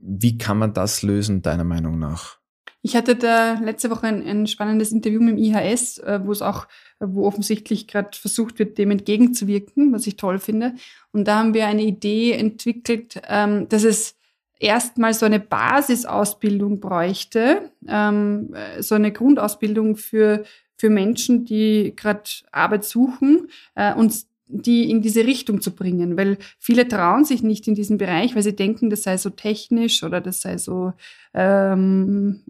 [0.00, 2.38] Wie kann man das lösen, deiner Meinung nach?
[2.86, 6.42] Ich hatte da letzte Woche ein, ein spannendes Interview mit dem IHS, äh, wo es
[6.42, 6.66] auch,
[7.00, 10.74] wo offensichtlich gerade versucht wird, dem entgegenzuwirken, was ich toll finde.
[11.10, 14.16] Und da haben wir eine Idee entwickelt, ähm, dass es
[14.64, 20.44] erstmal so eine Basisausbildung bräuchte, ähm, so eine Grundausbildung für
[20.76, 24.12] für Menschen, die gerade Arbeit suchen äh, und
[24.46, 28.42] die in diese Richtung zu bringen, weil viele trauen sich nicht in diesen Bereich, weil
[28.42, 30.92] sie denken, das sei so technisch oder das sei so
[31.32, 32.42] ähm,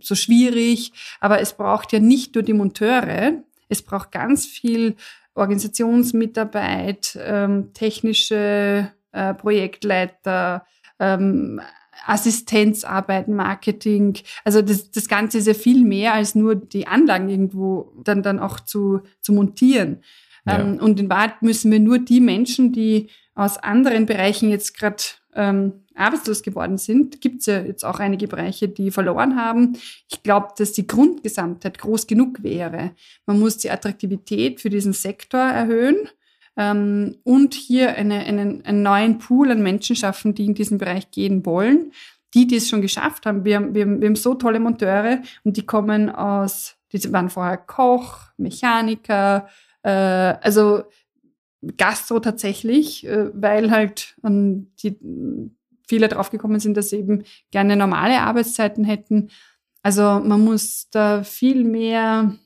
[0.00, 0.92] so schwierig.
[1.20, 3.34] Aber es braucht ja nicht nur die Monteure,
[3.68, 4.96] es braucht ganz viel
[5.34, 10.66] Organisationsmitarbeit, ähm, technische äh, Projektleiter,
[10.98, 11.60] ähm,
[12.06, 14.18] Assistenzarbeit, Marketing.
[14.44, 18.38] Also das, das Ganze ist ja viel mehr als nur die Anlagen irgendwo dann, dann
[18.38, 20.02] auch zu, zu montieren.
[20.46, 20.60] Ja.
[20.60, 25.02] Ähm, und in Wahrheit müssen wir nur die Menschen, die aus anderen Bereichen jetzt gerade
[25.34, 29.76] ähm, arbeitslos geworden sind, gibt es ja jetzt auch einige Bereiche, die verloren haben.
[30.10, 32.92] Ich glaube, dass die Grundgesamtheit groß genug wäre.
[33.26, 36.08] Man muss die Attraktivität für diesen Sektor erhöhen
[36.58, 41.10] ähm, und hier eine, einen, einen neuen Pool an Menschen schaffen, die in diesen Bereich
[41.10, 41.92] gehen wollen.
[42.34, 43.46] Die, die es schon geschafft haben.
[43.46, 47.56] Wir, haben, wir, wir haben so tolle Monteure und die kommen aus, die waren vorher
[47.56, 49.48] Koch, Mechaniker,
[49.82, 50.82] äh, also
[51.78, 54.98] Gastro tatsächlich, äh, weil halt ähm, die,
[55.88, 59.30] viele draufgekommen sind, dass sie eben gerne normale Arbeitszeiten hätten.
[59.82, 62.36] Also man muss da viel mehr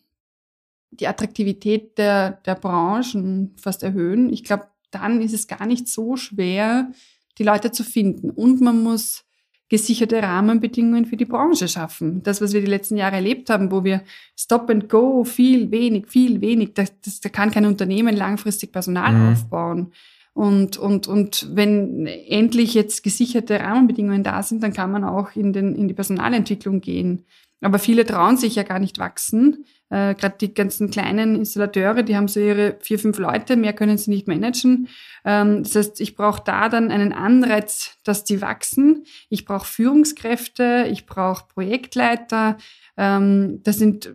[0.93, 4.33] die Attraktivität der, der Branchen fast erhöhen.
[4.33, 6.93] Ich glaube, dann ist es gar nicht so schwer,
[7.39, 8.31] die Leute zu finden.
[8.31, 9.25] Und man muss
[9.69, 12.23] gesicherte Rahmenbedingungen für die Branche schaffen.
[12.23, 14.03] Das, was wir die letzten Jahre erlebt haben, wo wir
[14.39, 19.15] Stop and Go, viel wenig, viel wenig, da, das, da kann kein Unternehmen langfristig Personal
[19.15, 19.33] mhm.
[19.33, 19.93] aufbauen.
[20.35, 25.55] Und, und, und wenn endlich jetzt gesicherte Rahmenbedingungen da sind, dann kann man auch in,
[25.55, 27.25] den, in die Personalentwicklung gehen.
[27.63, 29.65] Aber viele trauen sich ja gar nicht wachsen.
[29.93, 33.99] Äh, Gerade die ganzen kleinen Installateure, die haben so ihre vier, fünf Leute, mehr können
[33.99, 34.89] sie nicht managen.
[35.23, 39.05] Ähm, das heißt, ich brauche da dann einen Anreiz, dass die wachsen.
[39.29, 42.57] Ich brauche Führungskräfte, ich brauche Projektleiter.
[42.97, 44.15] Ähm, das sind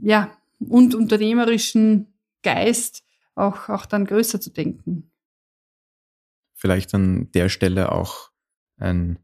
[0.00, 2.06] ja und unternehmerischen
[2.42, 3.04] Geist
[3.34, 5.10] auch, auch dann größer zu denken.
[6.54, 8.30] Vielleicht an der Stelle auch
[8.78, 9.18] ein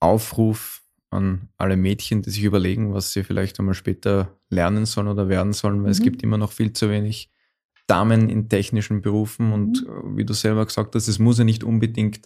[0.00, 5.28] Aufruf an alle Mädchen, die sich überlegen, was sie vielleicht einmal später lernen sollen oder
[5.28, 5.92] werden sollen, weil mhm.
[5.92, 7.30] es gibt immer noch viel zu wenig
[7.86, 10.14] Damen in technischen Berufen und mhm.
[10.14, 12.20] Äh, wie du selber gesagt hast, es muss ja nicht unbedingt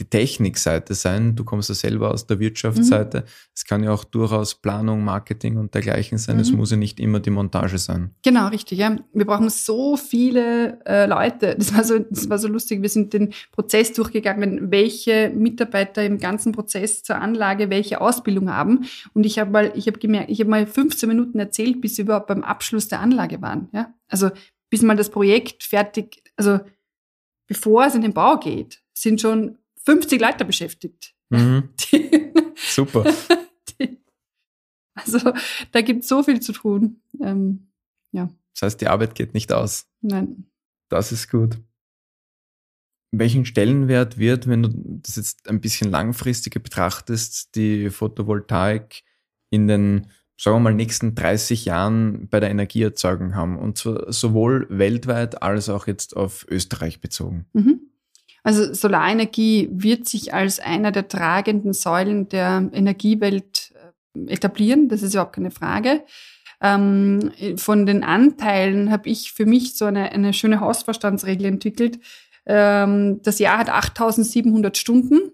[0.00, 1.36] die Technikseite sein.
[1.36, 3.20] Du kommst ja selber aus der Wirtschaftsseite.
[3.20, 3.24] Mhm.
[3.54, 6.40] Es kann ja auch durchaus Planung, Marketing und dergleichen sein.
[6.40, 6.58] Es mhm.
[6.58, 8.10] muss ja nicht immer die Montage sein.
[8.22, 8.78] Genau, richtig.
[8.78, 8.96] Ja.
[9.12, 11.54] Wir brauchen so viele äh, Leute.
[11.56, 12.82] Das war, so, das war so lustig.
[12.82, 18.86] Wir sind den Prozess durchgegangen, welche Mitarbeiter im ganzen Prozess zur Anlage welche Ausbildung haben.
[19.12, 22.02] Und ich habe mal, ich habe gemerkt, ich habe mal 15 Minuten erzählt, bis sie
[22.02, 23.68] überhaupt beim Abschluss der Anlage waren.
[23.72, 23.94] Ja?
[24.08, 24.30] Also
[24.70, 26.58] bis mal das Projekt fertig, also
[27.46, 31.14] bevor es in den Bau geht, sind schon 50 Leute beschäftigt.
[31.30, 31.70] Mhm.
[32.56, 33.12] Super.
[33.80, 33.98] Die,
[34.94, 35.32] also
[35.72, 37.00] da gibt es so viel zu tun.
[37.20, 37.68] Ähm,
[38.12, 38.30] ja.
[38.54, 39.86] Das heißt, die Arbeit geht nicht aus.
[40.00, 40.46] Nein.
[40.88, 41.58] Das ist gut.
[43.10, 49.02] Welchen Stellenwert wird, wenn du das jetzt ein bisschen langfristiger betrachtest, die Photovoltaik
[49.50, 53.58] in den, sagen wir mal, nächsten 30 Jahren bei der Energieerzeugung haben?
[53.58, 57.46] Und zwar sowohl weltweit als auch jetzt auf Österreich bezogen.
[57.52, 57.83] Mhm.
[58.44, 63.72] Also Solarenergie wird sich als einer der tragenden Säulen der Energiewelt
[64.14, 66.04] äh, etablieren, das ist überhaupt keine Frage.
[66.60, 71.98] Ähm, von den Anteilen habe ich für mich so eine, eine schöne Hausverstandsregel entwickelt.
[72.46, 75.32] Ähm, das Jahr hat 8700 Stunden.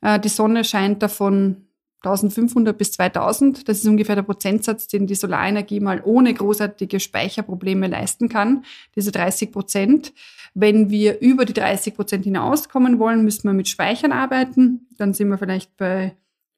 [0.00, 1.67] Äh, die Sonne scheint davon
[2.02, 3.68] 1500 bis 2000.
[3.68, 9.10] Das ist ungefähr der Prozentsatz, den die Solarenergie mal ohne großartige Speicherprobleme leisten kann, diese
[9.10, 10.12] 30 Prozent.
[10.54, 14.86] Wenn wir über die 30 Prozent hinauskommen wollen, müssen wir mit Speichern arbeiten.
[14.96, 16.14] Dann sind wir vielleicht bei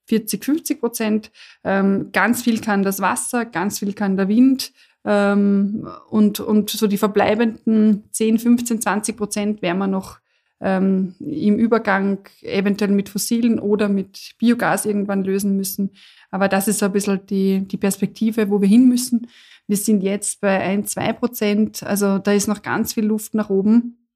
[0.06, 1.30] 40, 50 Prozent.
[1.64, 4.72] Ähm, ganz viel kann das Wasser, ganz viel kann der Wind.
[5.04, 10.18] Ähm, und, und so die verbleibenden 10, 15, 20 Prozent werden wir noch
[10.60, 15.90] ähm, im Übergang eventuell mit fossilen oder mit Biogas irgendwann lösen müssen.
[16.30, 19.26] Aber das ist so ein bisschen die, die Perspektive, wo wir hin müssen.
[19.66, 23.50] Wir sind jetzt bei ein, zwei Prozent, also da ist noch ganz viel Luft nach
[23.50, 24.06] oben.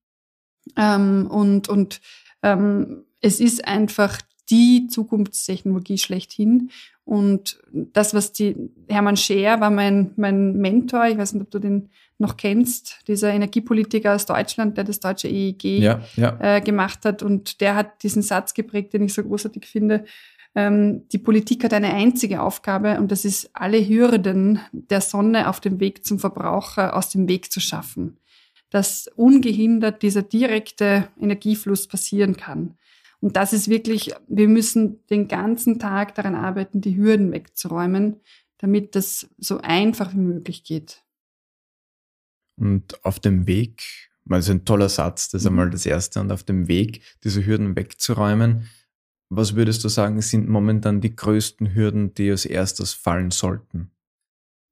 [0.76, 2.00] Ähm, und und
[2.42, 4.20] ähm, es ist einfach
[4.50, 6.70] die Zukunftstechnologie schlechthin.
[7.04, 8.56] Und das, was die
[8.88, 13.32] Hermann Scheer war mein, mein Mentor, ich weiß nicht, ob du den noch kennst, dieser
[13.32, 16.38] Energiepolitiker aus Deutschland, der das deutsche EEG ja, ja.
[16.40, 17.22] Äh, gemacht hat.
[17.22, 20.04] Und der hat diesen Satz geprägt, den ich so großartig finde
[20.54, 25.60] ähm, die Politik hat eine einzige Aufgabe und das ist, alle Hürden der Sonne auf
[25.60, 28.18] dem Weg zum Verbraucher aus dem Weg zu schaffen.
[28.70, 32.76] Dass ungehindert dieser direkte Energiefluss passieren kann.
[33.20, 38.20] Und das ist wirklich, wir müssen den ganzen Tag daran arbeiten, die Hürden wegzuräumen,
[38.58, 41.03] damit das so einfach wie möglich geht.
[42.56, 43.82] Und auf dem Weg,
[44.30, 45.58] es ein toller Satz, das ist mhm.
[45.58, 48.68] einmal das Erste, und auf dem Weg, diese Hürden wegzuräumen,
[49.30, 53.90] was würdest du sagen, sind momentan die größten Hürden, die als erstes fallen sollten?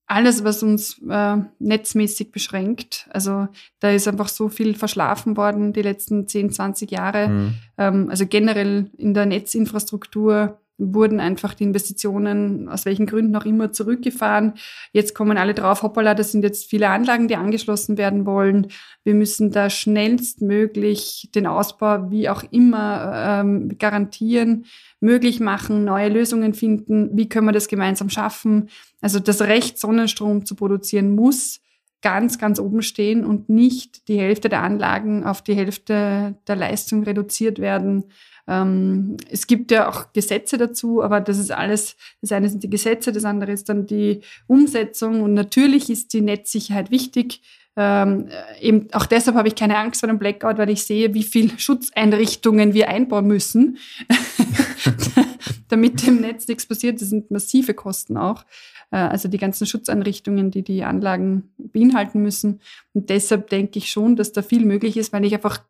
[0.06, 3.08] Alles, was uns äh, netzmäßig beschränkt.
[3.12, 3.48] Also
[3.80, 7.28] da ist einfach so viel verschlafen worden die letzten 10, 20 Jahre.
[7.28, 7.54] Mhm.
[7.78, 10.60] Ähm, also generell in der Netzinfrastruktur
[10.94, 14.54] wurden einfach die Investitionen aus welchen Gründen auch immer zurückgefahren.
[14.92, 18.68] Jetzt kommen alle drauf, hoppala, das sind jetzt viele Anlagen, die angeschlossen werden wollen.
[19.04, 24.66] Wir müssen da schnellstmöglich den Ausbau wie auch immer ähm, garantieren,
[25.00, 27.10] möglich machen, neue Lösungen finden.
[27.12, 28.68] Wie können wir das gemeinsam schaffen?
[29.00, 31.60] Also das Recht, Sonnenstrom zu produzieren, muss
[32.02, 37.04] ganz, ganz oben stehen und nicht die Hälfte der Anlagen auf die Hälfte der Leistung
[37.04, 38.04] reduziert werden.
[38.48, 42.70] Ähm, es gibt ja auch Gesetze dazu, aber das ist alles, das eine sind die
[42.70, 47.40] Gesetze, das andere ist dann die Umsetzung und natürlich ist die Netzsicherheit wichtig.
[47.74, 48.28] Ähm,
[48.60, 51.58] eben auch deshalb habe ich keine Angst vor dem Blackout, weil ich sehe, wie viel
[51.58, 53.78] Schutzeinrichtungen wir einbauen müssen,
[55.68, 57.00] damit dem Netz nichts passiert.
[57.00, 58.44] Das sind massive Kosten auch.
[58.90, 62.60] Äh, also die ganzen Schutzeinrichtungen, die die Anlagen beinhalten müssen.
[62.92, 65.62] Und deshalb denke ich schon, dass da viel möglich ist, weil ich einfach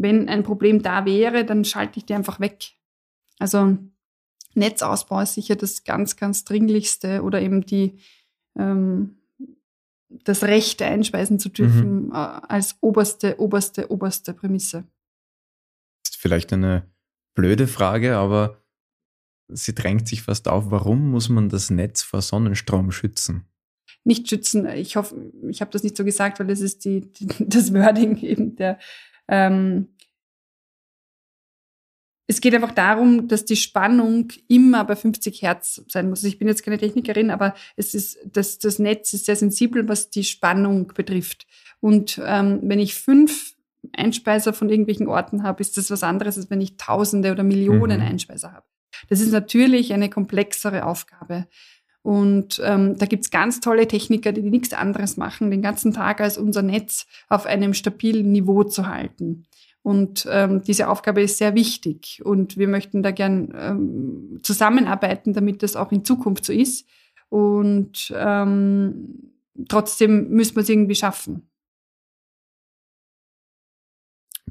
[0.00, 2.72] wenn ein Problem da wäre, dann schalte ich die einfach weg.
[3.38, 3.78] Also
[4.54, 7.98] Netzausbau ist sicher das ganz, ganz dringlichste oder eben die
[8.58, 9.16] ähm,
[10.08, 12.12] das Recht einspeisen zu dürfen mhm.
[12.12, 14.84] äh, als oberste, oberste, oberste Prämisse.
[16.06, 16.88] Ist vielleicht eine
[17.34, 18.62] blöde Frage, aber
[19.48, 23.46] sie drängt sich fast auf, warum muss man das Netz vor Sonnenstrom schützen?
[24.04, 27.26] Nicht schützen, ich hoffe, ich habe das nicht so gesagt, weil das ist die, die
[27.40, 28.78] das Wording eben der
[29.28, 29.88] ähm,
[32.28, 36.18] es geht einfach darum, dass die Spannung immer bei 50 Hertz sein muss.
[36.18, 39.88] Also ich bin jetzt keine Technikerin, aber es ist, das, das Netz ist sehr sensibel,
[39.88, 41.46] was die Spannung betrifft.
[41.80, 43.54] Und ähm, wenn ich fünf
[43.92, 48.00] Einspeiser von irgendwelchen Orten habe, ist das was anderes, als wenn ich Tausende oder Millionen
[48.00, 48.06] mhm.
[48.06, 48.66] Einspeiser habe.
[49.08, 51.46] Das ist natürlich eine komplexere Aufgabe.
[52.06, 56.20] Und ähm, da gibt's ganz tolle Techniker, die, die nichts anderes machen, den ganzen Tag
[56.20, 59.48] als unser Netz auf einem stabilen Niveau zu halten.
[59.82, 62.22] Und ähm, diese Aufgabe ist sehr wichtig.
[62.24, 66.86] Und wir möchten da gern ähm, zusammenarbeiten, damit das auch in Zukunft so ist.
[67.28, 69.32] Und ähm,
[69.68, 71.50] trotzdem müssen wir es irgendwie schaffen.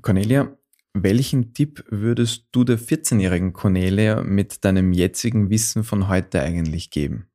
[0.01, 0.57] Cornelia,
[0.93, 7.29] welchen Tipp würdest du der 14-jährigen Cornelia mit deinem jetzigen Wissen von heute eigentlich geben?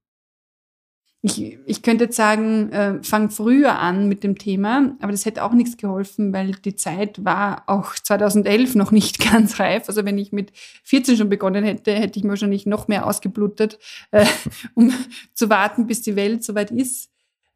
[1.22, 5.44] Ich, ich könnte jetzt sagen, äh, fang früher an mit dem Thema, aber das hätte
[5.44, 9.88] auch nichts geholfen, weil die Zeit war auch 2011 noch nicht ganz reif.
[9.88, 10.52] Also wenn ich mit
[10.84, 13.78] 14 schon begonnen hätte, hätte ich mir wahrscheinlich noch mehr ausgeblutet,
[14.12, 14.24] äh,
[14.74, 14.92] um
[15.34, 17.10] zu warten, bis die Welt soweit ist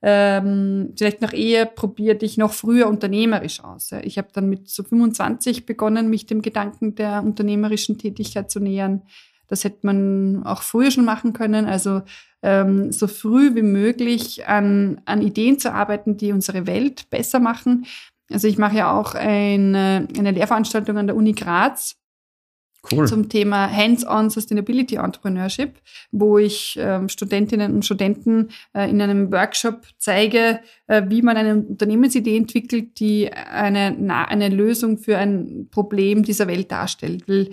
[0.07, 3.91] ähm, vielleicht noch eher probiert ich noch früher unternehmerisch aus.
[4.03, 9.01] Ich habe dann mit so 25 begonnen, mich dem Gedanken der unternehmerischen Tätigkeit zu nähern.
[9.49, 11.67] Das hätte man auch früher schon machen können.
[11.67, 12.03] Also
[12.43, 17.87] ähm, so früh wie möglich an, an Ideen zu arbeiten, die unsere Welt besser machen.
[18.31, 21.97] Also ich mache ja auch eine, eine Lehrveranstaltung an der Uni Graz
[22.91, 23.09] Cool.
[23.09, 25.81] zum Thema Hands-on Sustainability Entrepreneurship,
[26.13, 31.57] wo ich ähm, Studentinnen und Studenten äh, in einem Workshop zeige, äh, wie man eine
[31.57, 33.97] Unternehmensidee entwickelt, die eine,
[34.29, 37.27] eine Lösung für ein Problem dieser Welt darstellt.
[37.27, 37.51] Weil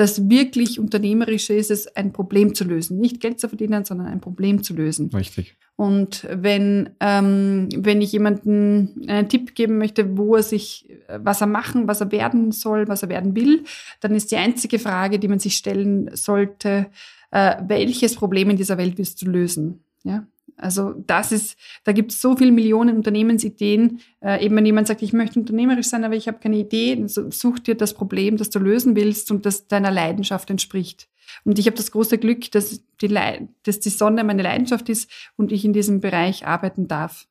[0.00, 2.98] das wirklich Unternehmerische ist es, ein Problem zu lösen.
[2.98, 5.10] Nicht Geld zu verdienen, sondern ein Problem zu lösen.
[5.14, 5.56] Richtig.
[5.76, 11.46] Und wenn, ähm, wenn ich jemanden einen Tipp geben möchte, wo er sich, was er
[11.46, 13.64] machen, was er werden soll, was er werden will,
[14.00, 16.86] dann ist die einzige Frage, die man sich stellen sollte,
[17.30, 19.84] äh, welches Problem in dieser Welt willst du lösen?
[20.02, 20.26] Ja,
[20.60, 24.00] also das ist, da gibt es so viele Millionen Unternehmensideen.
[24.20, 27.30] Äh, eben wenn jemand sagt, ich möchte unternehmerisch sein, aber ich habe keine Idee, so,
[27.30, 31.08] such dir das Problem, das du lösen willst und das deiner Leidenschaft entspricht.
[31.44, 35.10] Und ich habe das große Glück, dass die, Le dass die Sonne meine Leidenschaft ist
[35.36, 37.26] und ich in diesem Bereich arbeiten darf.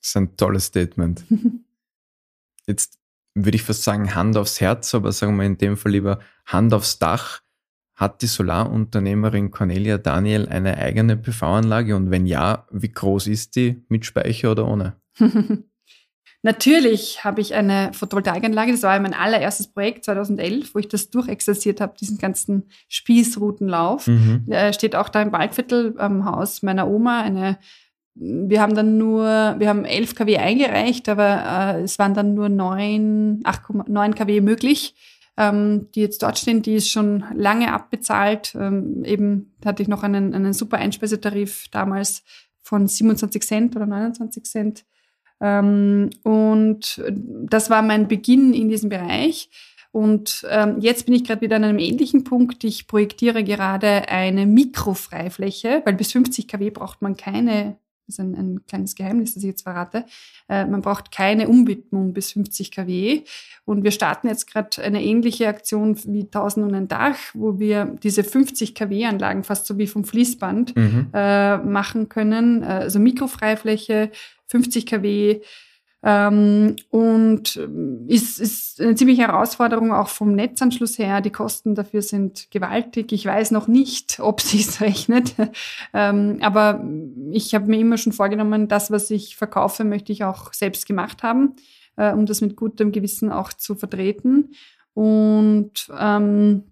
[0.00, 1.24] Das ist ein tolles Statement.
[2.66, 2.98] Jetzt
[3.34, 6.72] würde ich fast sagen Hand aufs Herz, aber sagen wir in dem Fall lieber Hand
[6.72, 7.42] aufs Dach.
[8.00, 13.84] Hat die Solarunternehmerin Cornelia Daniel eine eigene PV-Anlage und wenn ja, wie groß ist die
[13.90, 14.96] mit Speicher oder ohne?
[16.42, 18.72] Natürlich habe ich eine Photovoltaikanlage.
[18.72, 24.06] Das war mein allererstes Projekt 2011, wo ich das durchexerziert habe, diesen ganzen Spießrutenlauf.
[24.06, 24.44] Mhm.
[24.46, 27.20] Der steht auch da im Waldviertel am Haus meiner Oma.
[27.20, 27.58] Eine,
[28.14, 29.26] wir haben dann nur,
[29.58, 34.94] wir haben 11 kW eingereicht, aber äh, es waren dann nur 9, 8,9 kW möglich
[35.40, 38.54] ähm, die jetzt dort stehen, die ist schon lange abbezahlt.
[38.54, 42.22] Ähm, eben hatte ich noch einen, einen super Einspeisetarif damals
[42.60, 44.84] von 27 Cent oder 29 Cent.
[45.40, 49.48] Ähm, und das war mein Beginn in diesem Bereich.
[49.92, 52.62] Und ähm, jetzt bin ich gerade wieder an einem ähnlichen Punkt.
[52.62, 57.78] Ich projektiere gerade eine Mikrofreifläche, weil bis 50 kW braucht man keine
[58.10, 60.04] das ist ein, ein kleines Geheimnis, das ich jetzt verrate.
[60.48, 63.22] Äh, man braucht keine Umwidmung bis 50 kW.
[63.64, 67.96] Und wir starten jetzt gerade eine ähnliche Aktion wie 1000 und ein Dach, wo wir
[68.02, 71.08] diese 50 kW Anlagen fast so wie vom Fließband mhm.
[71.14, 72.62] äh, machen können.
[72.62, 74.10] Äh, also Mikrofreifläche,
[74.48, 75.40] 50 kW
[76.02, 81.20] ähm, und ähm, ist, ist eine ziemliche Herausforderung auch vom Netzanschluss her.
[81.20, 83.12] Die Kosten dafür sind gewaltig.
[83.12, 85.34] Ich weiß noch nicht, ob sich's rechnet.
[85.92, 86.82] ähm, aber
[87.32, 91.22] ich habe mir immer schon vorgenommen, das, was ich verkaufe, möchte ich auch selbst gemacht
[91.22, 91.54] haben,
[91.96, 94.54] äh, um das mit gutem Gewissen auch zu vertreten.
[94.94, 96.64] Und ähm,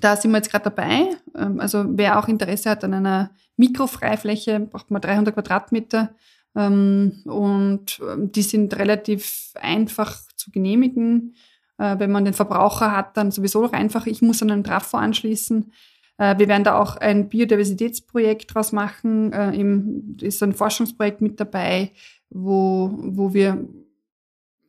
[0.00, 1.16] da sind wir jetzt gerade dabei.
[1.34, 6.14] Ähm, also wer auch Interesse hat an einer Mikrofreifläche, braucht man 300 Quadratmeter
[6.54, 11.36] und ähm, die sind relativ einfach zu genehmigen.
[11.78, 14.06] Äh, wenn man den Verbraucher hat, dann sowieso noch einfach.
[14.06, 15.72] Ich muss an einen Trafo anschließen.
[16.18, 19.32] Äh, wir werden da auch ein Biodiversitätsprojekt draus machen.
[19.32, 21.92] Äh, ist ein Forschungsprojekt mit dabei,
[22.28, 23.64] wo, wo wir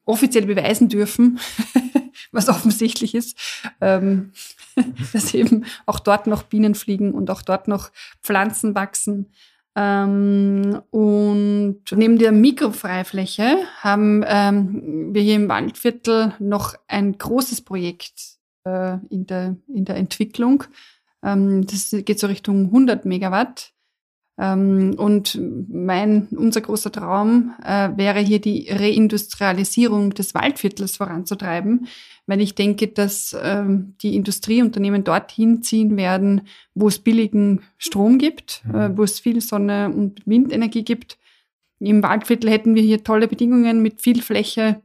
[0.06, 1.40] offiziell beweisen dürfen,
[2.32, 3.38] was offensichtlich ist,
[3.82, 4.32] ähm,
[5.14, 7.92] dass eben auch dort noch Bienen fliegen und auch dort noch
[8.24, 9.32] Pflanzen wachsen.
[9.76, 18.38] Ähm, und neben der Mikrofreifläche haben ähm, wir hier im Waldviertel noch ein großes Projekt
[18.66, 20.66] äh, in, der, in der Entwicklung.
[21.24, 23.72] Ähm, das geht so Richtung 100 Megawatt.
[24.38, 31.88] Ähm, und mein, unser großer Traum äh, wäre hier die Reindustrialisierung des Waldviertels voranzutreiben,
[32.28, 36.42] weil ich denke, dass ähm, die Industrieunternehmen dorthin ziehen werden,
[36.74, 38.76] wo es billigen Strom gibt, mhm.
[38.76, 41.18] äh, wo es viel Sonne und Windenergie gibt.
[41.80, 44.82] Im Waldviertel hätten wir hier tolle Bedingungen mit viel Fläche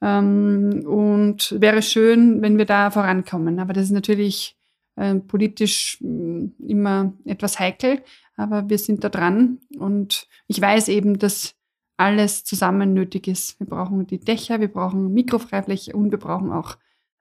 [0.00, 3.58] ähm, und wäre schön, wenn wir da vorankommen.
[3.58, 4.56] Aber das ist natürlich
[4.96, 8.00] äh, politisch äh, immer etwas heikel
[8.36, 11.54] aber wir sind da dran und ich weiß eben, dass
[11.96, 13.58] alles zusammen nötig ist.
[13.58, 16.76] Wir brauchen die Dächer, wir brauchen Mikrofreifläche und wir brauchen auch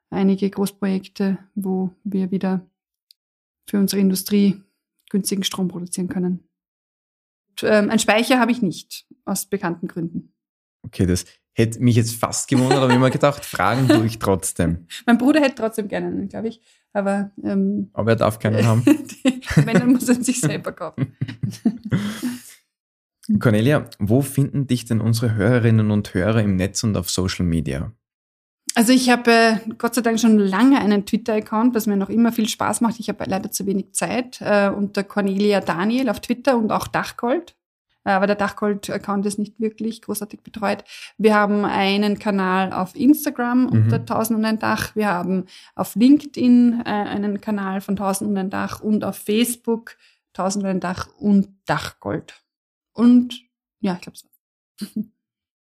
[0.10, 2.70] einige Großprojekte, wo wir wieder
[3.68, 4.62] für unsere Industrie
[5.10, 6.48] günstigen Strom produzieren können.
[7.62, 10.34] Ähm, ein Speicher habe ich nicht, aus bekannten Gründen.
[10.84, 11.26] Okay, das
[11.56, 14.88] hätte mich jetzt fast gewundert, aber immer gedacht, fragen tue ich trotzdem.
[15.06, 16.62] mein Bruder hätte trotzdem gerne, glaube ich.
[16.94, 18.86] Aber, ähm, aber er darf keinen haben.
[19.56, 21.16] Wenn, dann muss er sich selber kaufen.
[23.40, 27.92] Cornelia, wo finden dich denn unsere Hörerinnen und Hörer im Netz und auf Social Media?
[28.76, 32.34] Also ich habe äh, Gott sei Dank schon lange einen Twitter-Account, was mir noch immer
[32.34, 33.00] viel Spaß macht.
[33.00, 34.42] Ich habe leider zu wenig Zeit.
[34.42, 37.55] Äh, unter Cornelia Daniel auf Twitter und auch Dachgold.
[38.06, 40.84] Äh, aber der Dachgold-Account ist nicht wirklich großartig betreut.
[41.18, 43.70] Wir haben einen Kanal auf Instagram mhm.
[43.70, 44.96] unter 1000 und ein Dach.
[44.96, 45.46] Wir haben
[45.76, 49.98] auf LinkedIn äh, einen Kanal von 1000 und ein Dach und auf Facebook
[50.34, 52.42] 1000 und ein Dach und Dachgold.
[52.94, 53.42] Und
[53.82, 54.28] ja, ich glaube so.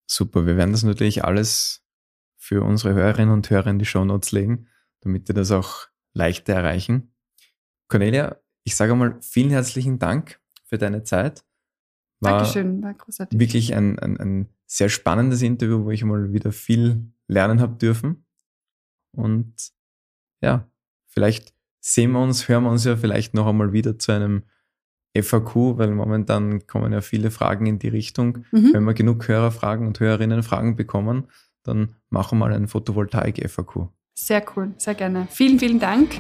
[0.07, 1.85] Super, wir werden das natürlich alles
[2.37, 4.66] für unsere Hörerinnen und Hörer in die Show Notes legen,
[5.03, 7.14] damit wir das auch leichter erreichen.
[7.89, 11.45] Cornelia, ich sage mal vielen herzlichen Dank für deine Zeit.
[12.21, 13.39] War Dankeschön, war großartig.
[13.39, 18.27] Wirklich ein, ein, ein sehr spannendes Interview, wo ich mal wieder viel lernen habe dürfen.
[19.16, 19.55] Und
[20.43, 20.68] ja,
[21.07, 24.43] vielleicht sehen wir uns, hören wir uns ja vielleicht noch einmal wieder zu einem
[25.18, 28.45] FAQ, weil momentan kommen ja viele Fragen in die Richtung.
[28.53, 28.75] Mhm.
[28.75, 31.27] Wenn wir genug Hörerfragen und Hörerinnenfragen bekommen,
[31.64, 33.89] dann machen wir mal ein Photovoltaik-FAQ.
[34.14, 35.27] Sehr cool, sehr gerne.
[35.31, 36.11] Vielen, vielen Dank,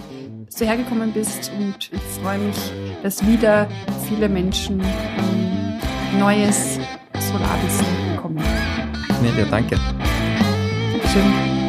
[0.46, 2.72] dass du hergekommen bist und ich freue mich,
[3.02, 3.68] dass wieder
[4.08, 5.49] viele Menschen ähm,
[6.18, 6.78] neues
[7.18, 8.42] Solarwissen bekommen.
[9.22, 9.76] Nee, ja, danke.
[10.92, 11.59] Dankeschön.